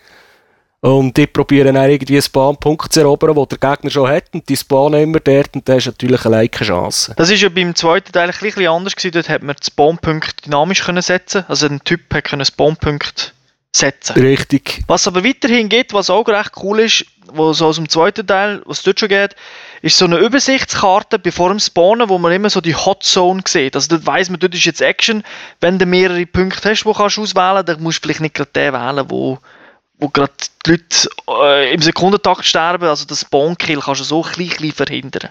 Und 0.84 1.16
die 1.16 1.28
probieren 1.28 1.76
dann 1.76 1.88
irgendwie 1.88 2.14
einen 2.14 2.22
Spawnpunkt 2.22 2.92
zu 2.92 3.00
erobern, 3.00 3.36
den 3.36 3.46
der 3.48 3.58
Gegner 3.58 3.90
schon 3.90 4.10
hat. 4.10 4.24
Und 4.32 4.48
die 4.48 4.56
spawnen 4.56 5.00
immer 5.00 5.20
dort 5.20 5.54
und 5.54 5.68
da 5.68 5.74
ist 5.74 5.86
natürlich 5.86 6.26
eine 6.26 6.48
keine 6.48 6.68
Chance. 6.68 7.14
Das 7.16 7.30
ist 7.30 7.40
ja 7.40 7.48
beim 7.50 7.76
zweiten 7.76 8.10
Teil 8.10 8.28
ein 8.28 8.36
bisschen 8.36 8.66
anders 8.66 8.96
gewesen. 8.96 9.12
Dort 9.12 9.28
hat 9.28 9.44
man 9.44 9.54
den 9.54 9.62
Spawnpunkt 9.62 10.44
dynamisch 10.44 10.82
können 10.82 11.00
setzen 11.00 11.44
Also 11.46 11.68
ein 11.68 11.84
Typ 11.84 12.12
hat 12.12 12.24
können 12.24 12.44
Spawnpunkt 12.44 13.32
setzen. 13.70 14.20
Richtig. 14.20 14.82
Was 14.88 15.06
aber 15.06 15.22
weiterhin 15.22 15.68
geht, 15.68 15.92
was 15.92 16.10
auch 16.10 16.26
recht 16.26 16.50
cool 16.64 16.80
ist, 16.80 17.06
was 17.32 17.62
aus 17.62 17.76
dem 17.76 17.88
zweiten 17.88 18.26
Teil, 18.26 18.60
was 18.66 18.82
dort 18.82 18.98
schon 18.98 19.08
geht, 19.08 19.36
ist 19.82 19.96
so 19.96 20.04
eine 20.04 20.18
Übersichtskarte 20.18 21.20
bevor 21.20 21.50
dem 21.50 21.60
Spawnen, 21.60 22.08
wo 22.08 22.18
man 22.18 22.32
immer 22.32 22.50
so 22.50 22.60
die 22.60 22.74
Hot 22.74 23.04
Zone 23.04 23.42
sieht. 23.46 23.76
Also 23.76 23.86
dort 23.88 24.04
weiss 24.06 24.30
man, 24.30 24.40
dort 24.40 24.56
ist 24.56 24.64
jetzt 24.64 24.82
Action. 24.82 25.22
Wenn 25.60 25.78
du 25.78 25.86
mehrere 25.86 26.26
Punkte 26.26 26.70
hast, 26.70 26.80
die 26.80 26.84
du 26.84 26.90
auswählen 26.90 27.24
kannst, 27.34 27.68
dann 27.68 27.82
musst 27.84 27.98
du 27.98 28.02
vielleicht 28.02 28.20
nicht 28.20 28.34
gerade 28.34 28.50
den 28.50 28.72
wählen, 28.72 29.06
wo 29.08 29.38
wo 30.02 30.08
gerade 30.08 30.32
die 30.66 30.70
Leute 30.72 31.08
äh, 31.28 31.72
im 31.74 31.80
Sekundentakt 31.80 32.44
sterben, 32.44 32.84
also 32.84 33.04
das 33.06 33.20
Spawn-Kill 33.20 33.80
kannst 33.80 34.00
du 34.00 34.04
so 34.04 34.24
ein 34.24 34.32
bisschen 34.36 34.72
verhindern. 34.72 35.30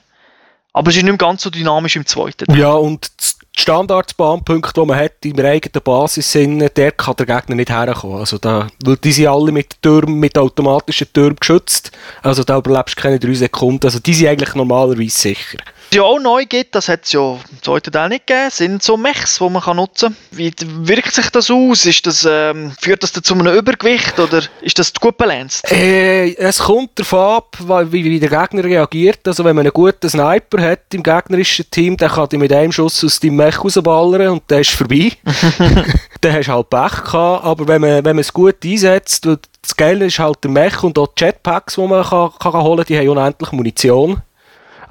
Aber 0.74 0.90
es 0.90 0.96
ist 0.96 1.04
nicht 1.04 1.12
mehr 1.12 1.18
ganz 1.18 1.44
so 1.44 1.50
dynamisch 1.50 1.98
im 1.98 2.06
zweiten. 2.06 2.54
Ja, 2.56 2.72
und 2.72 3.12
die 3.20 3.62
Standard-Spawnpunkte, 3.62 4.80
die 4.80 4.88
man 4.88 4.98
hat 4.98 5.12
der 5.24 5.52
eigenen 5.52 5.84
Basis, 5.84 6.32
sind, 6.32 6.60
der 6.78 6.92
kann 6.94 7.16
der 7.18 7.26
Gegner 7.26 7.56
nicht 7.56 7.70
herkommen. 7.70 8.20
Also 8.20 8.38
da, 8.38 8.68
weil 8.86 8.96
die 8.96 9.12
sind 9.12 9.28
alle 9.28 9.52
mit 9.52 9.82
Türmen, 9.82 10.20
mit 10.20 10.38
automatischen 10.38 11.12
Türmen 11.12 11.36
geschützt. 11.36 11.92
Also 12.24 12.46
da 12.46 12.58
überlebst 12.58 12.98
du 12.98 13.02
keine 13.02 13.20
drei 13.20 13.34
Sekunden. 13.34 13.86
Also 13.86 14.00
die 14.00 14.14
sind 14.14 14.30
eigentlich 14.30 14.56
normalerweise 14.56 15.10
sicher. 15.10 15.58
Was 15.92 15.98
ja 15.98 16.04
auch 16.04 16.20
neu 16.20 16.46
gibt, 16.46 16.74
das 16.74 16.88
hat 16.88 17.02
es 17.04 17.12
ja 17.12 17.34
im 17.34 17.62
zweiten 17.62 17.92
Teil 17.92 18.08
nicht 18.08 18.26
gegeben, 18.26 18.50
sind 18.50 18.82
so 18.82 18.96
Mechs, 18.96 19.40
die 19.40 19.50
man 19.50 19.62
kann 19.62 19.76
nutzen 19.76 20.16
kann. 20.16 20.38
Wie 20.38 20.54
wirkt 20.88 21.14
sich 21.14 21.30
das 21.32 21.52
aus? 21.52 21.86
Ist 21.86 22.08
das, 22.08 22.26
ähm, 22.26 22.72
führt 22.80 23.04
das 23.04 23.12
zu 23.12 23.34
einem 23.34 23.54
Übergewicht 23.54 24.18
oder 24.18 24.42
ist 24.62 24.80
das 24.80 24.94
gut 24.94 25.18
balanced? 25.18 25.70
Äh, 25.70 26.34
es 26.36 26.60
kommt 26.60 26.92
darauf 26.96 27.14
ab, 27.14 27.58
wie, 27.92 28.06
wie 28.06 28.22
der 28.22 28.30
Gegner 28.30 28.64
reagiert. 28.64 29.28
Also 29.28 29.44
wenn 29.44 29.54
man 29.54 29.66
einen 29.66 29.74
guten 29.74 30.10
Sniper 30.10 30.62
hat 30.62 30.94
im 30.94 31.04
gegnerischen 31.04 31.70
Team, 31.70 31.98
dann 31.98 32.12
kann 32.12 32.30
die 32.30 32.38
mit 32.38 32.54
einem 32.54 32.72
Schuss 32.72 33.04
aus 33.04 33.20
dem 33.20 33.36
Mech 33.36 33.62
rausballern 33.62 34.30
und 34.30 34.50
der 34.50 34.62
ist 34.62 34.72
vorbei. 34.72 35.12
dann 36.22 36.34
hast 36.34 36.48
du 36.48 36.54
halt 36.54 36.70
Pech 36.70 37.04
gehabt. 37.04 37.44
Aber 37.44 37.68
wenn 37.68 37.82
man, 37.82 38.06
wenn 38.06 38.16
man 38.16 38.20
es 38.20 38.32
gut 38.32 38.64
einsetzt, 38.64 39.26
das 39.26 39.76
Geile 39.76 40.06
ist 40.06 40.20
halt 40.20 40.42
der 40.42 40.52
Mech 40.52 40.84
und 40.84 40.98
auch 40.98 41.08
die 41.08 41.26
Jetpacks, 41.26 41.76
die 41.76 41.86
man 41.86 42.06
kann, 42.06 42.32
kann 42.40 42.54
holen 42.54 42.78
kann, 42.78 42.86
die 42.88 42.98
haben 42.98 43.10
unendlich 43.10 43.52
Munition. 43.52 44.22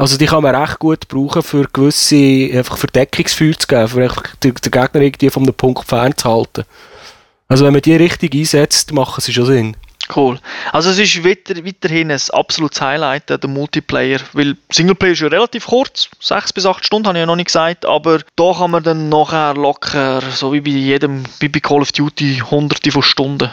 Also 0.00 0.16
die 0.16 0.24
kann 0.24 0.42
man 0.42 0.54
recht 0.54 0.78
gut 0.78 1.08
brauchen, 1.08 1.42
für 1.42 1.68
gewisse 1.70 2.48
einfach 2.56 2.78
Verdeckungsfeuer 2.78 3.52
zu 3.52 3.66
geben, 3.66 3.86
für 3.86 4.08
den, 4.42 4.54
den 4.54 4.70
Gegner 4.70 5.02
irgendwie 5.02 5.28
von 5.28 5.42
einem 5.42 5.52
Punkt 5.52 5.86
fernzuhalten. 5.86 6.64
Also 7.48 7.66
wenn 7.66 7.74
man 7.74 7.82
die 7.82 7.96
richtig 7.96 8.34
einsetzt, 8.34 8.94
machen 8.94 9.20
sie 9.20 9.34
schon 9.34 9.44
Sinn. 9.44 9.76
Cool. 10.16 10.40
Also 10.72 10.88
es 10.88 10.98
ist 10.98 11.22
weiter, 11.22 11.54
weiterhin 11.66 12.10
ein 12.10 12.20
absolutes 12.32 12.80
Highlight, 12.80 13.28
der 13.28 13.46
Multiplayer, 13.46 14.20
weil 14.32 14.56
Singleplayer 14.72 15.12
ist 15.12 15.20
ja 15.20 15.28
relativ 15.28 15.66
kurz, 15.66 16.08
6 16.18 16.54
bis 16.54 16.64
8 16.64 16.82
Stunden 16.82 17.06
habe 17.06 17.18
ich 17.18 17.20
ja 17.20 17.26
noch 17.26 17.36
nicht 17.36 17.48
gesagt, 17.48 17.84
aber 17.84 18.20
da 18.36 18.54
kann 18.56 18.70
man 18.70 18.82
dann 18.82 19.10
nachher 19.10 19.52
locker, 19.52 20.22
so 20.30 20.54
wie 20.54 20.62
bei 20.62 20.70
jedem, 20.70 21.24
wie 21.40 21.50
bei 21.50 21.60
Call 21.60 21.82
of 21.82 21.92
Duty, 21.92 22.42
hunderte 22.50 22.90
von 22.90 23.02
Stunden 23.02 23.50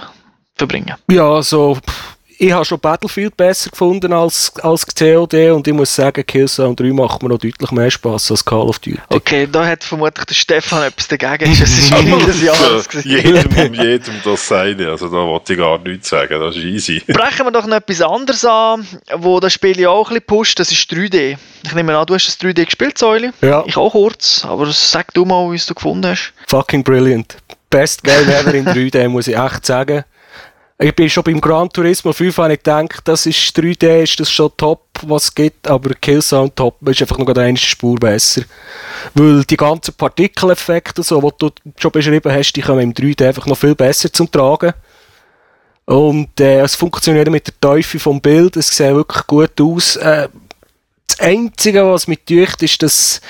verbringen. 0.56 0.96
Ja, 1.12 1.30
also 1.30 1.78
ich 2.40 2.52
habe 2.52 2.66
schon 2.66 2.80
Battlefield 2.80 3.36
besser 3.36 3.70
gefunden 3.70 4.14
als, 4.14 4.54
als 4.62 4.86
COD 4.86 5.52
und 5.52 5.68
ich 5.68 5.74
muss 5.74 5.94
sagen, 5.94 6.26
Killzone 6.26 6.76
3 6.76 6.94
macht 6.94 7.24
mir 7.24 7.30
noch 7.30 7.40
deutlich 7.40 7.72
mehr 7.72 7.90
Spaß 7.90 8.32
als 8.32 8.46
Call 8.46 8.68
of 8.68 8.80
Duty. 8.80 9.00
Okay, 9.10 9.48
da 9.52 9.66
hat 9.66 9.84
vermutlich 9.84 10.26
der 10.26 10.36
Stefan 10.36 10.84
etwas 10.84 11.08
dagegen. 11.08 11.52
Es 11.68 11.78
ist 11.78 11.92
Ende 11.92 12.26
des 12.26 12.42
Jahres. 12.44 12.88
jedem, 13.04 13.74
jedem 13.74 14.16
das 14.24 14.48
seine, 14.48 14.90
also 14.90 15.08
da 15.08 15.18
wollte 15.18 15.54
ich 15.54 15.60
gar 15.60 15.80
nichts 15.80 16.10
sagen, 16.10 16.40
das 16.40 16.56
ist 16.56 16.64
easy. 16.64 17.04
Brechen 17.08 17.46
wir 17.46 17.52
doch 17.52 17.66
noch 17.66 17.78
etwas 17.78 18.02
anderes 18.02 18.46
an, 18.46 18.88
wo 19.16 19.40
das 19.40 19.54
Spiel 19.54 19.80
ja 19.80 19.90
auch 19.90 20.10
ein 20.10 20.16
bisschen 20.16 20.28
pusht, 20.28 20.60
das 20.60 20.72
ist 20.72 20.92
3D. 20.92 21.38
Ich 21.64 21.74
nehme 21.74 21.98
an, 21.98 22.06
du 22.06 22.14
hast 22.14 22.28
das 22.28 22.40
3D 22.40 22.66
gespielt, 22.66 22.98
Säule. 22.98 23.34
Ja. 23.42 23.64
Ich 23.66 23.78
auch 23.78 23.92
kurz, 23.92 24.46
aber 24.46 24.68
sag 24.72 25.14
du 25.14 25.26
mal, 25.26 25.52
wie 25.52 25.56
es 25.56 25.66
du 25.66 25.74
gefunden 25.74 26.12
hast. 26.12 26.34
Fucking 26.48 26.84
brilliant. 26.84 27.38
Best 27.70 28.04
Game 28.04 28.30
ever 28.30 28.54
in 28.54 28.66
3D, 28.66 29.10
muss 29.10 29.28
ich 29.28 29.38
echt 29.38 29.66
sagen. 29.66 30.04
Ich 30.80 30.96
bin 30.96 31.10
schon 31.10 31.24
beim 31.24 31.42
Gran 31.42 31.70
Turismo 31.70 32.14
5 32.14 32.38
und 32.38 32.52
ich 32.52 32.62
denke, 32.62 33.00
das 33.04 33.26
ist 33.26 33.58
3D, 33.58 34.04
ist 34.04 34.20
das 34.20 34.30
schon 34.30 34.52
top, 34.56 34.84
was 35.02 35.24
es 35.24 35.36
gibt, 35.36 35.68
aber 35.68 35.96
Killzone 35.96 36.54
Top 36.54 36.76
ist 36.88 37.02
einfach 37.02 37.18
noch 37.18 37.28
eine 37.36 37.58
Spur 37.58 37.96
besser. 37.96 38.44
Weil 39.16 39.44
die 39.44 39.58
ganzen 39.58 39.96
Partikeleffekte, 39.96 41.02
so, 41.02 41.20
die 41.20 41.36
du 41.40 41.50
schon 41.80 41.92
beschrieben 41.92 42.32
hast, 42.32 42.54
die 42.54 42.62
kommen 42.62 42.82
im 42.82 42.94
3D 42.94 43.28
einfach 43.28 43.48
noch 43.48 43.58
viel 43.58 43.74
besser 43.74 44.14
zum 44.14 44.30
Tragen. 44.30 44.74
Und 45.86 46.40
äh, 46.40 46.60
es 46.60 46.76
funktioniert 46.76 47.32
mit 47.32 47.48
der 47.48 47.60
Teufel 47.60 48.00
vom 48.00 48.22
Bild, 48.22 48.56
es 48.56 48.68
sieht 48.68 48.94
wirklich 48.94 49.26
gut 49.26 49.60
aus. 49.60 49.96
Äh, 49.96 50.30
das 51.08 51.20
Einzige, 51.20 51.88
was 51.88 52.08
mich 52.08 52.20
täuscht, 52.24 52.62
ist, 52.62 52.84
dass 52.84 53.22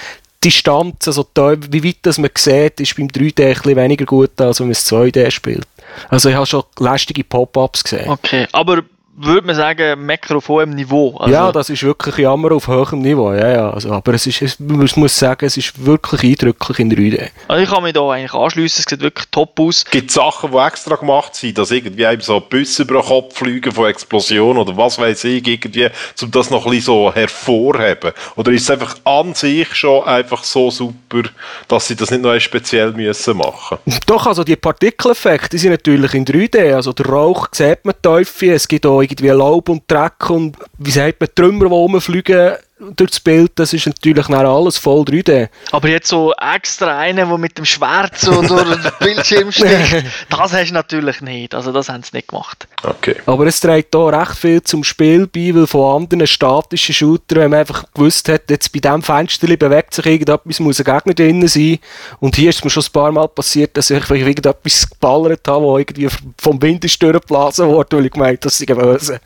die 0.44 0.50
Distanz, 0.50 1.08
also 1.08 1.24
die, 1.24 1.72
wie 1.72 1.84
weit 1.86 2.00
das 2.02 2.18
man 2.18 2.30
sieht, 2.38 2.82
ist 2.82 2.98
beim 2.98 3.08
3D 3.08 3.46
ein 3.46 3.54
bisschen 3.54 3.76
weniger 3.78 4.06
gut, 4.06 4.42
als 4.42 4.60
wenn 4.60 4.68
man 4.68 4.74
es 4.74 4.92
2D 4.92 5.32
spielt. 5.32 5.66
Also 6.10 6.30
ich 6.30 6.36
habe 6.36 6.46
schon 6.46 6.64
lästige 6.80 7.24
Pop-Ups 7.24 7.84
gesehen. 7.84 8.10
Okay, 8.10 8.48
aber 8.52 8.84
würde 9.18 9.48
man 9.48 9.56
sagen, 9.56 10.06
Mecker 10.06 10.36
auf 10.36 10.48
hohem 10.48 10.70
Niveau. 10.70 11.18
Also, 11.18 11.34
ja, 11.34 11.52
das 11.52 11.70
ist 11.70 11.82
wirklich 11.82 12.18
Jammer 12.18 12.52
auf 12.52 12.68
hohem 12.68 13.02
Niveau, 13.02 13.34
ja, 13.34 13.50
ja. 13.50 13.70
Also, 13.72 13.92
aber 13.92 14.14
es 14.14 14.28
ist, 14.28 14.42
es, 14.44 14.60
man 14.60 14.88
muss 14.96 15.18
sagen, 15.18 15.46
es 15.46 15.58
ist 15.58 15.84
wirklich 15.84 16.24
eindrücklich 16.24 16.80
in 16.80 16.92
3D. 16.92 17.30
Also 17.48 17.64
ich 17.64 17.70
kann 17.70 17.84
mich 17.84 17.94
da 17.94 18.08
eigentlich 18.10 18.34
anschliessen, 18.34 18.84
es 18.86 18.90
sieht 18.90 19.02
wirklich 19.02 19.28
top 19.32 19.60
aus. 19.60 19.84
Gibt 19.86 20.10
es 20.10 20.16
Sachen, 20.16 20.52
die 20.52 20.58
extra 20.58 20.96
gemacht 20.96 21.34
sind, 21.36 21.58
dass 21.58 21.72
irgendwie 21.72 22.06
einem 22.06 22.22
so 22.22 22.40
Büsse 22.40 22.84
über 22.84 23.02
den 23.02 23.06
Kopf 23.06 23.38
fliegen 23.38 23.72
von 23.72 23.88
Explosionen 23.88 24.62
oder 24.62 24.78
was 24.78 25.00
weiß 25.00 25.24
ich, 25.24 25.48
irgendwie, 25.48 25.90
um 26.22 26.32
das 26.32 26.52
noch 26.52 26.66
ein 26.66 26.72
bisschen 26.72 26.86
so 26.86 27.14
hervorheben? 27.14 28.12
Oder 28.36 28.52
ist 28.52 28.64
es 28.64 28.70
einfach 28.70 28.98
an 29.04 29.34
sich 29.34 29.74
schon 29.74 30.04
einfach 30.04 30.44
so 30.44 30.70
super, 30.70 31.24
dass 31.68 31.88
sie 31.88 31.96
das 31.96 32.12
nicht 32.12 32.22
noch 32.22 32.40
speziell 32.40 32.92
müssen 32.92 33.38
machen 33.38 33.80
Doch, 34.06 34.28
also 34.28 34.44
die 34.44 34.56
Partikeleffekte, 34.56 35.50
die 35.50 35.58
sind 35.58 35.72
natürlich 35.72 36.14
in 36.14 36.26
3D. 36.26 36.76
Also 36.76 36.94
der 36.94 37.08
Rauch 37.08 37.48
sieht 37.52 37.84
man 37.84 37.96
Teufel, 38.02 38.52
es 38.52 38.68
gibt 38.68 38.86
auch 38.86 39.07
irgendwie 39.12 39.28
Laub 39.30 39.70
und 39.70 39.84
Dreck 39.88 40.30
und 40.30 40.58
wie 40.78 40.92
sagt 40.92 41.20
man, 41.20 41.30
Trümmer, 41.34 41.66
die 41.66 41.72
rumfliegen 41.72 42.56
durchs 42.80 43.20
Bild, 43.20 43.52
das 43.56 43.74
ist 43.74 43.88
natürlich 43.88 44.28
dann 44.28 44.46
alles 44.46 44.78
voll 44.78 45.02
3D. 45.02 45.50
Aber 45.72 45.88
jetzt 45.88 46.08
so 46.08 46.34
extra 46.34 46.98
einen, 46.98 47.28
der 47.28 47.38
mit 47.38 47.58
dem 47.58 47.66
Schwert 47.66 48.18
so 48.18 48.42
durch 48.42 48.82
den 48.82 48.92
Bildschirm 49.00 49.52
sticht, 49.52 50.06
das 50.30 50.54
hast 50.54 50.70
du 50.70 50.74
natürlich 50.74 51.22
nicht. 51.22 51.56
Also 51.56 51.72
das 51.72 51.90
haben 51.90 52.04
sie 52.04 52.16
nicht 52.16 52.28
gemacht. 52.28 52.68
Okay. 52.84 53.16
Aber 53.26 53.46
es 53.48 53.60
trägt 53.60 53.96
hier 53.96 54.14
recht 54.14 54.36
viel 54.36 54.62
zum 54.62 54.84
Spiel 54.84 55.28
bei, 55.28 55.56
weil 55.56 55.68
von 55.68 56.02
anderen 56.02 56.28
statischen 56.28 56.94
Shootern, 56.94 57.40
wenn 57.40 57.52
man 57.52 57.60
einfach 57.62 57.84
gewusst 57.94 58.30
hat, 58.30 58.50
jetzt 58.50 58.72
bei 58.72 58.80
diesem 58.80 59.02
Fenster 59.02 59.58
bewegt 59.58 59.94
sich 59.94 60.06
irgendetwas, 60.06 60.60
muss 60.60 60.80
ein 60.80 60.86
Gegner 60.86 61.14
drin 61.14 61.48
sein. 61.48 61.80
Und 62.20 62.36
hier 62.36 62.50
ist 62.50 62.64
mir 62.64 62.70
schon 62.70 62.84
ein 62.84 62.92
paar 62.92 63.12
Mal 63.12 63.28
passiert, 63.28 63.76
dass 63.76 63.90
ich 63.90 64.10
irgendetwas 64.10 64.90
geballert 64.90 65.48
habe, 65.48 65.64
wo 65.64 65.78
irgendwie 65.78 66.10
vom 66.40 66.62
Wind 66.62 66.86
ist 66.86 67.02
durchgeblasen 67.02 67.68
wurde, 67.68 67.98
weil 67.98 68.06
ich 68.06 68.12
gemeint 68.12 68.46
dass 68.46 68.58
sie 68.58 68.66
böse. 68.66 69.20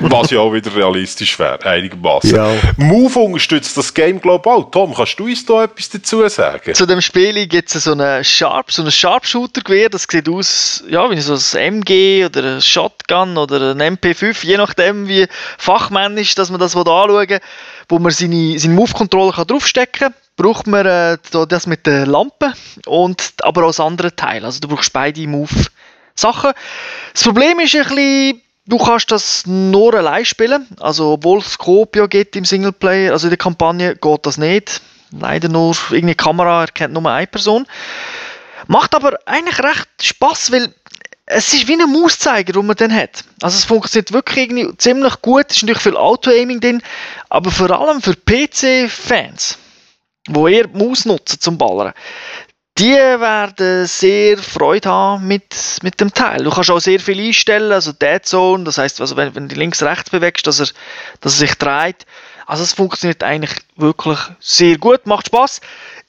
Was 0.00 0.30
ja 0.30 0.40
auch 0.40 0.52
wieder 0.52 0.74
realistisch 0.74 1.38
wäre, 1.38 1.64
einigermaßen. 1.64 2.34
Ja. 2.34 2.45
Move 2.76 3.18
unterstützt 3.18 3.76
das 3.76 3.92
Game 3.94 4.20
global. 4.20 4.66
Tom, 4.70 4.94
kannst 4.94 5.18
du 5.18 5.24
uns 5.24 5.44
da 5.44 5.64
etwas 5.64 5.88
dazu 5.90 6.28
sagen? 6.28 6.74
Zu 6.74 6.86
dem 6.86 7.00
Spiel 7.00 7.46
gibt 7.46 7.74
es 7.74 7.84
so 7.84 7.92
einen 7.92 8.24
Sharp, 8.24 8.72
so 8.72 8.82
ein 8.82 8.90
Sharpshooter-Gewehr, 8.90 9.88
das 9.88 10.06
sieht 10.10 10.28
aus, 10.28 10.84
ja, 10.88 11.10
wie 11.10 11.20
so 11.20 11.34
ein 11.34 11.82
MG 11.82 12.24
oder 12.26 12.56
ein 12.56 12.62
Shotgun 12.62 13.36
oder 13.36 13.72
ein 13.72 13.96
MP5, 13.96 14.44
je 14.44 14.56
nachdem 14.56 15.08
wie 15.08 15.26
fachmännisch, 15.58 16.34
dass 16.34 16.50
man 16.50 16.60
das 16.60 16.76
anschauen 16.76 17.28
will, 17.28 17.40
wo 17.88 17.98
man 17.98 18.12
seine, 18.12 18.58
seine 18.58 18.74
Move-Controller 18.74 19.44
draufstecken 19.44 20.08
kann 20.08 20.14
braucht 20.36 20.66
man 20.66 20.86
äh, 20.86 21.18
das 21.48 21.66
mit 21.66 21.86
der 21.86 22.06
Lampe 22.06 22.52
und 22.84 23.32
aber 23.42 23.64
auch 23.64 23.68
das 23.68 23.80
andere 23.80 24.14
Teil. 24.14 24.44
Also 24.44 24.60
du 24.60 24.68
brauchst 24.68 24.92
beide 24.92 25.26
Move-Sachen. 25.26 26.52
Das 27.12 27.22
Problem 27.22 27.58
ist 27.60 27.74
ein 27.74 27.82
bisschen, 27.82 28.42
Du 28.68 28.78
kannst 28.78 29.12
das 29.12 29.46
nur 29.46 29.94
allein 29.94 30.24
spielen, 30.24 30.66
also 30.80 31.12
obwohl 31.12 31.38
es 31.38 31.56
Coop 31.56 31.94
ja 31.94 32.06
geht 32.06 32.34
im 32.34 32.44
Singleplayer, 32.44 33.12
also 33.12 33.28
in 33.28 33.30
der 33.30 33.38
Kampagne 33.38 33.94
geht 33.94 34.26
das 34.26 34.38
nicht. 34.38 34.80
Leider 35.12 35.48
nur 35.48 35.76
irgendeine 35.90 36.16
Kamera 36.16 36.62
erkennt 36.62 36.92
nur 36.92 37.08
eine 37.08 37.28
Person. 37.28 37.66
Macht 38.66 38.96
aber 38.96 39.18
eigentlich 39.24 39.60
recht 39.60 39.88
Spaß, 40.02 40.50
weil 40.50 40.74
es 41.26 41.52
ist 41.54 41.68
wie 41.68 41.80
ein 41.80 41.92
Mauszeiger, 41.92 42.54
den 42.54 42.66
man 42.66 42.76
dann 42.76 42.94
hat. 42.94 43.24
Also 43.40 43.56
es 43.56 43.64
funktioniert 43.64 44.12
wirklich 44.12 44.50
irgendwie 44.50 44.76
ziemlich 44.78 45.20
gut, 45.22 45.46
es 45.48 45.56
ist 45.56 45.62
natürlich 45.62 45.82
viel 45.82 45.96
Auto-Aiming 45.96 46.60
drin, 46.60 46.82
aber 47.28 47.52
vor 47.52 47.70
allem 47.70 48.02
für 48.02 48.14
PC-Fans, 48.14 49.58
wo 50.28 50.48
eher 50.48 50.66
die 50.66 50.76
Maus 50.76 51.04
nutzen 51.04 51.40
zum 51.40 51.58
Ballern, 51.58 51.92
die 52.78 52.92
werden 52.92 53.86
sehr 53.86 54.36
Freude 54.36 54.88
haben 54.90 55.26
mit, 55.26 55.78
mit 55.82 56.00
dem 56.00 56.12
Teil. 56.12 56.44
Du 56.44 56.50
kannst 56.50 56.70
auch 56.70 56.80
sehr 56.80 57.00
viel 57.00 57.18
einstellen, 57.18 57.72
also 57.72 57.92
Dead 57.92 58.24
Zone, 58.24 58.64
das 58.64 58.78
heißt, 58.78 59.00
also 59.00 59.16
wenn, 59.16 59.34
wenn 59.34 59.48
du 59.48 59.54
links-rechts 59.54 60.10
bewegst, 60.10 60.46
dass 60.46 60.60
er, 60.60 60.66
dass 61.20 61.34
er 61.34 61.46
sich 61.46 61.54
dreht. 61.54 62.04
Also 62.46 62.62
es 62.62 62.74
funktioniert 62.74 63.22
eigentlich 63.22 63.58
wirklich 63.76 64.18
sehr 64.40 64.78
gut, 64.78 65.06
macht 65.06 65.26
Spaß. 65.26 65.60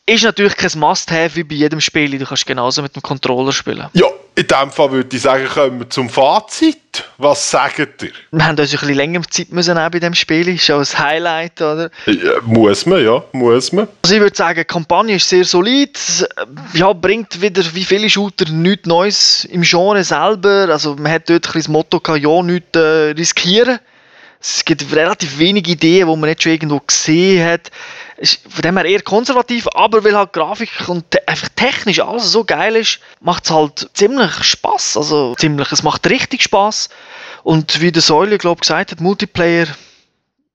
Ist 0.10 0.24
natürlich 0.24 0.56
kein 0.56 0.72
Must-Have 0.80 1.36
wie 1.36 1.43
bei 1.43 1.56
jedem 1.56 1.82
Spiel. 1.82 2.17
Du 2.17 2.26
kannst 2.26 2.46
genauso 2.46 2.82
mit 2.82 2.96
dem 2.96 3.02
Controller 3.02 3.52
spielen. 3.52 3.88
Ja, 3.91 4.08
in 4.36 4.48
dem 4.48 4.72
Fall 4.72 4.89
würde 4.91 5.13
ich 5.13 5.22
sagen, 5.22 5.46
kommen 5.46 5.80
wir 5.80 5.89
zum 5.89 6.10
Fazit. 6.10 7.04
Was 7.17 7.52
sagt 7.52 8.04
ihr? 8.04 8.12
Wir 8.32 8.46
haben 8.46 8.58
uns 8.58 8.72
ein 8.72 8.80
bisschen 8.80 8.96
länger 8.96 9.22
Zeit 9.30 9.52
müssen 9.52 9.76
bei 9.76 9.89
diesem 9.89 10.13
Spiel. 10.13 10.48
Ist 10.48 10.72
auch 10.72 10.80
ein 10.80 10.98
Highlight, 10.98 11.62
oder? 11.62 11.91
Ja, 12.06 12.39
muss 12.46 12.86
man, 12.86 13.04
ja, 13.04 13.22
muss 13.34 13.74
man. 13.74 13.89
Also 14.02 14.15
ich 14.15 14.22
würde 14.22 14.36
sagen, 14.36 14.60
die 14.60 14.63
Kampagne 14.63 15.15
ist 15.15 15.28
sehr 15.28 15.43
solid. 15.43 16.00
Ja, 16.72 16.93
bringt 16.93 17.41
wieder, 17.41 17.62
wie 17.74 17.84
viele 17.84 18.10
Shooter, 18.10 18.50
nichts 18.50 18.88
Neues 18.88 19.43
im 19.52 19.63
Genre 19.63 20.06
selber. 20.06 20.70
Also 20.70 20.96
man 20.96 21.12
hat 21.12 21.30
dort 21.30 21.46
ein 21.48 21.52
bisschen 21.52 21.62
das 21.63 21.67
Motto 21.67 22.00
gehabt, 22.00 22.24
ja, 22.24 22.41
nichts 22.43 22.78
äh, 22.78 23.12
riskieren. 23.12 23.80
Es 24.39 24.63
gibt 24.65 24.95
relativ 24.95 25.39
wenige 25.39 25.71
Ideen, 25.71 26.08
die 26.08 26.15
man 26.15 26.30
nicht 26.30 26.43
schon 26.43 26.52
irgendwo 26.52 26.80
gesehen 26.80 27.45
hat. 27.45 27.71
Ist 28.17 28.41
von 28.50 28.62
dem 28.62 28.78
her 28.78 28.86
eher 28.86 29.02
konservativ, 29.02 29.67
aber 29.73 30.04
weil 30.04 30.15
halt 30.15 30.34
Grafik 30.34 30.69
und 30.88 31.10
te 31.12 31.28
einfach 31.28 31.50
technisch 31.56 32.00
alles 32.00 32.32
so 32.32 32.43
geil 32.43 32.76
ist, 32.76 33.00
macht 33.19 33.45
es 33.45 33.52
halt 33.52 33.89
ziemlich 33.93 34.32
Spaß. 34.43 34.97
Also 34.97 35.36
ziemlich, 35.36 35.71
es 35.71 35.84
macht 35.84 36.08
richtig 36.10 36.43
Spaß. 36.43 36.89
Und 37.43 37.82
wie 37.82 37.91
der 37.91 38.02
Säule, 38.02 38.38
glaube 38.38 38.60
ich, 38.60 38.62
gesagt 38.62 38.91
hat, 38.91 39.02
Multiplayer 39.02 39.67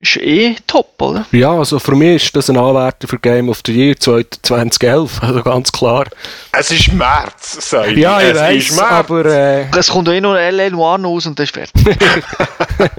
ist 0.02 0.16
eh 0.16 0.56
top, 0.66 1.00
oder? 1.00 1.24
Ja, 1.30 1.52
also 1.52 1.78
für 1.78 1.94
mich 1.94 2.24
ist 2.24 2.34
das 2.36 2.50
ein 2.50 2.56
Anwärter 2.56 3.06
für 3.06 3.18
Game 3.20 3.48
of 3.48 3.60
the 3.64 3.72
Year 3.72 3.96
2011, 3.96 5.22
also 5.22 5.42
ganz 5.42 5.70
klar. 5.70 6.06
Es 6.50 6.70
ist 6.72 6.92
März, 6.92 7.70
Säule. 7.70 7.98
Ja, 8.00 8.20
ich 8.20 8.28
es 8.30 8.38
weiß, 8.40 8.56
ist 8.64 8.76
März. 8.76 8.90
aber... 8.90 9.24
Äh, 9.26 9.66
Es 9.78 9.88
kommt 9.88 10.08
ja 10.08 10.14
eh 10.14 10.20
noch 10.20 10.34
LL 10.34 10.70
Noir 10.72 11.04
aus 11.06 11.26
und 11.26 11.38
das 11.38 11.44
ist 11.50 11.54
fertig. 11.54 11.96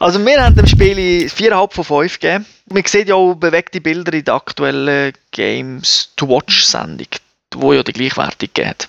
also 0.00 0.24
wir 0.24 0.42
haben 0.42 0.56
dem 0.56 0.66
Spiel 0.66 1.26
4,5 1.28 1.72
von 1.74 1.84
5 1.84 2.20
gegeben. 2.20 2.46
Man 2.72 2.84
sieht 2.86 3.08
ja 3.08 3.14
auch 3.14 3.34
bewegte 3.34 3.80
Bilder 3.80 4.14
in 4.14 4.24
der 4.24 4.34
aktuellen 4.34 5.12
Games 5.30 6.10
to 6.16 6.26
Watch 6.28 6.64
Sendung, 6.64 7.08
wo 7.54 7.72
ja 7.74 7.82
die 7.82 7.92
Gleichwertung 7.92 8.48
geht. 8.54 8.88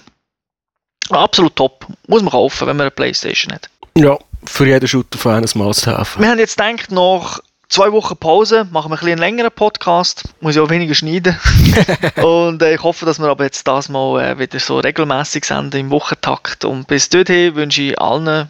Absolut 1.10 1.56
top. 1.58 1.86
Muss 2.08 2.22
man 2.22 2.32
kaufen, 2.32 2.66
wenn 2.68 2.78
man 2.78 2.86
eine 2.86 2.92
Playstation 2.92 3.54
hat. 3.54 3.70
ja, 3.98 4.18
für 4.45 4.65
jeden 4.65 4.88
Shooter-Fan 4.88 5.43
ein 5.43 5.49
Must-Have. 5.53 6.19
Wir 6.19 6.29
haben 6.29 6.39
jetzt 6.39 6.58
gedacht, 6.58 6.91
nach 6.91 7.39
zwei 7.69 7.91
Wochen 7.91 8.15
Pause 8.15 8.67
machen 8.71 8.91
wir 8.91 8.95
ein 8.95 8.99
bisschen 8.99 9.12
einen 9.13 9.19
längeren 9.19 9.51
Podcast. 9.51 10.23
Muss 10.41 10.56
ja 10.56 10.62
auch 10.62 10.69
weniger 10.69 10.93
schneiden. 10.93 11.38
und 12.23 12.62
äh, 12.62 12.75
ich 12.75 12.84
hoffe, 12.84 13.06
dass 13.06 13.19
wir 13.19 13.27
aber 13.27 13.45
jetzt 13.45 13.67
das 13.67 13.89
mal 13.89 14.21
äh, 14.21 14.39
wieder 14.39 14.60
so 14.60 14.79
regelmäßig 14.79 15.45
senden 15.45 15.79
im 15.79 15.89
Wochentakt. 15.89 16.65
Und 16.65 16.88
bis 16.88 17.10
dorthin 17.10 17.56
wünsche 17.56 17.82
ich 17.82 17.99
allen 17.99 18.27
eine 18.27 18.49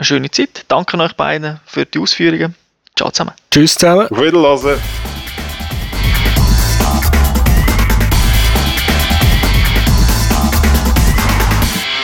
schöne 0.00 0.30
Zeit. 0.30 0.64
Danke 0.68 0.98
euch 0.98 1.12
beiden 1.14 1.60
für 1.66 1.84
die 1.84 1.98
Ausführungen. 1.98 2.54
Ciao 2.96 3.10
zusammen. 3.10 3.32
Tschüss 3.50 3.74
zusammen. 3.74 4.08
Auf 4.08 4.20
Wiedersehen. 4.20 5.21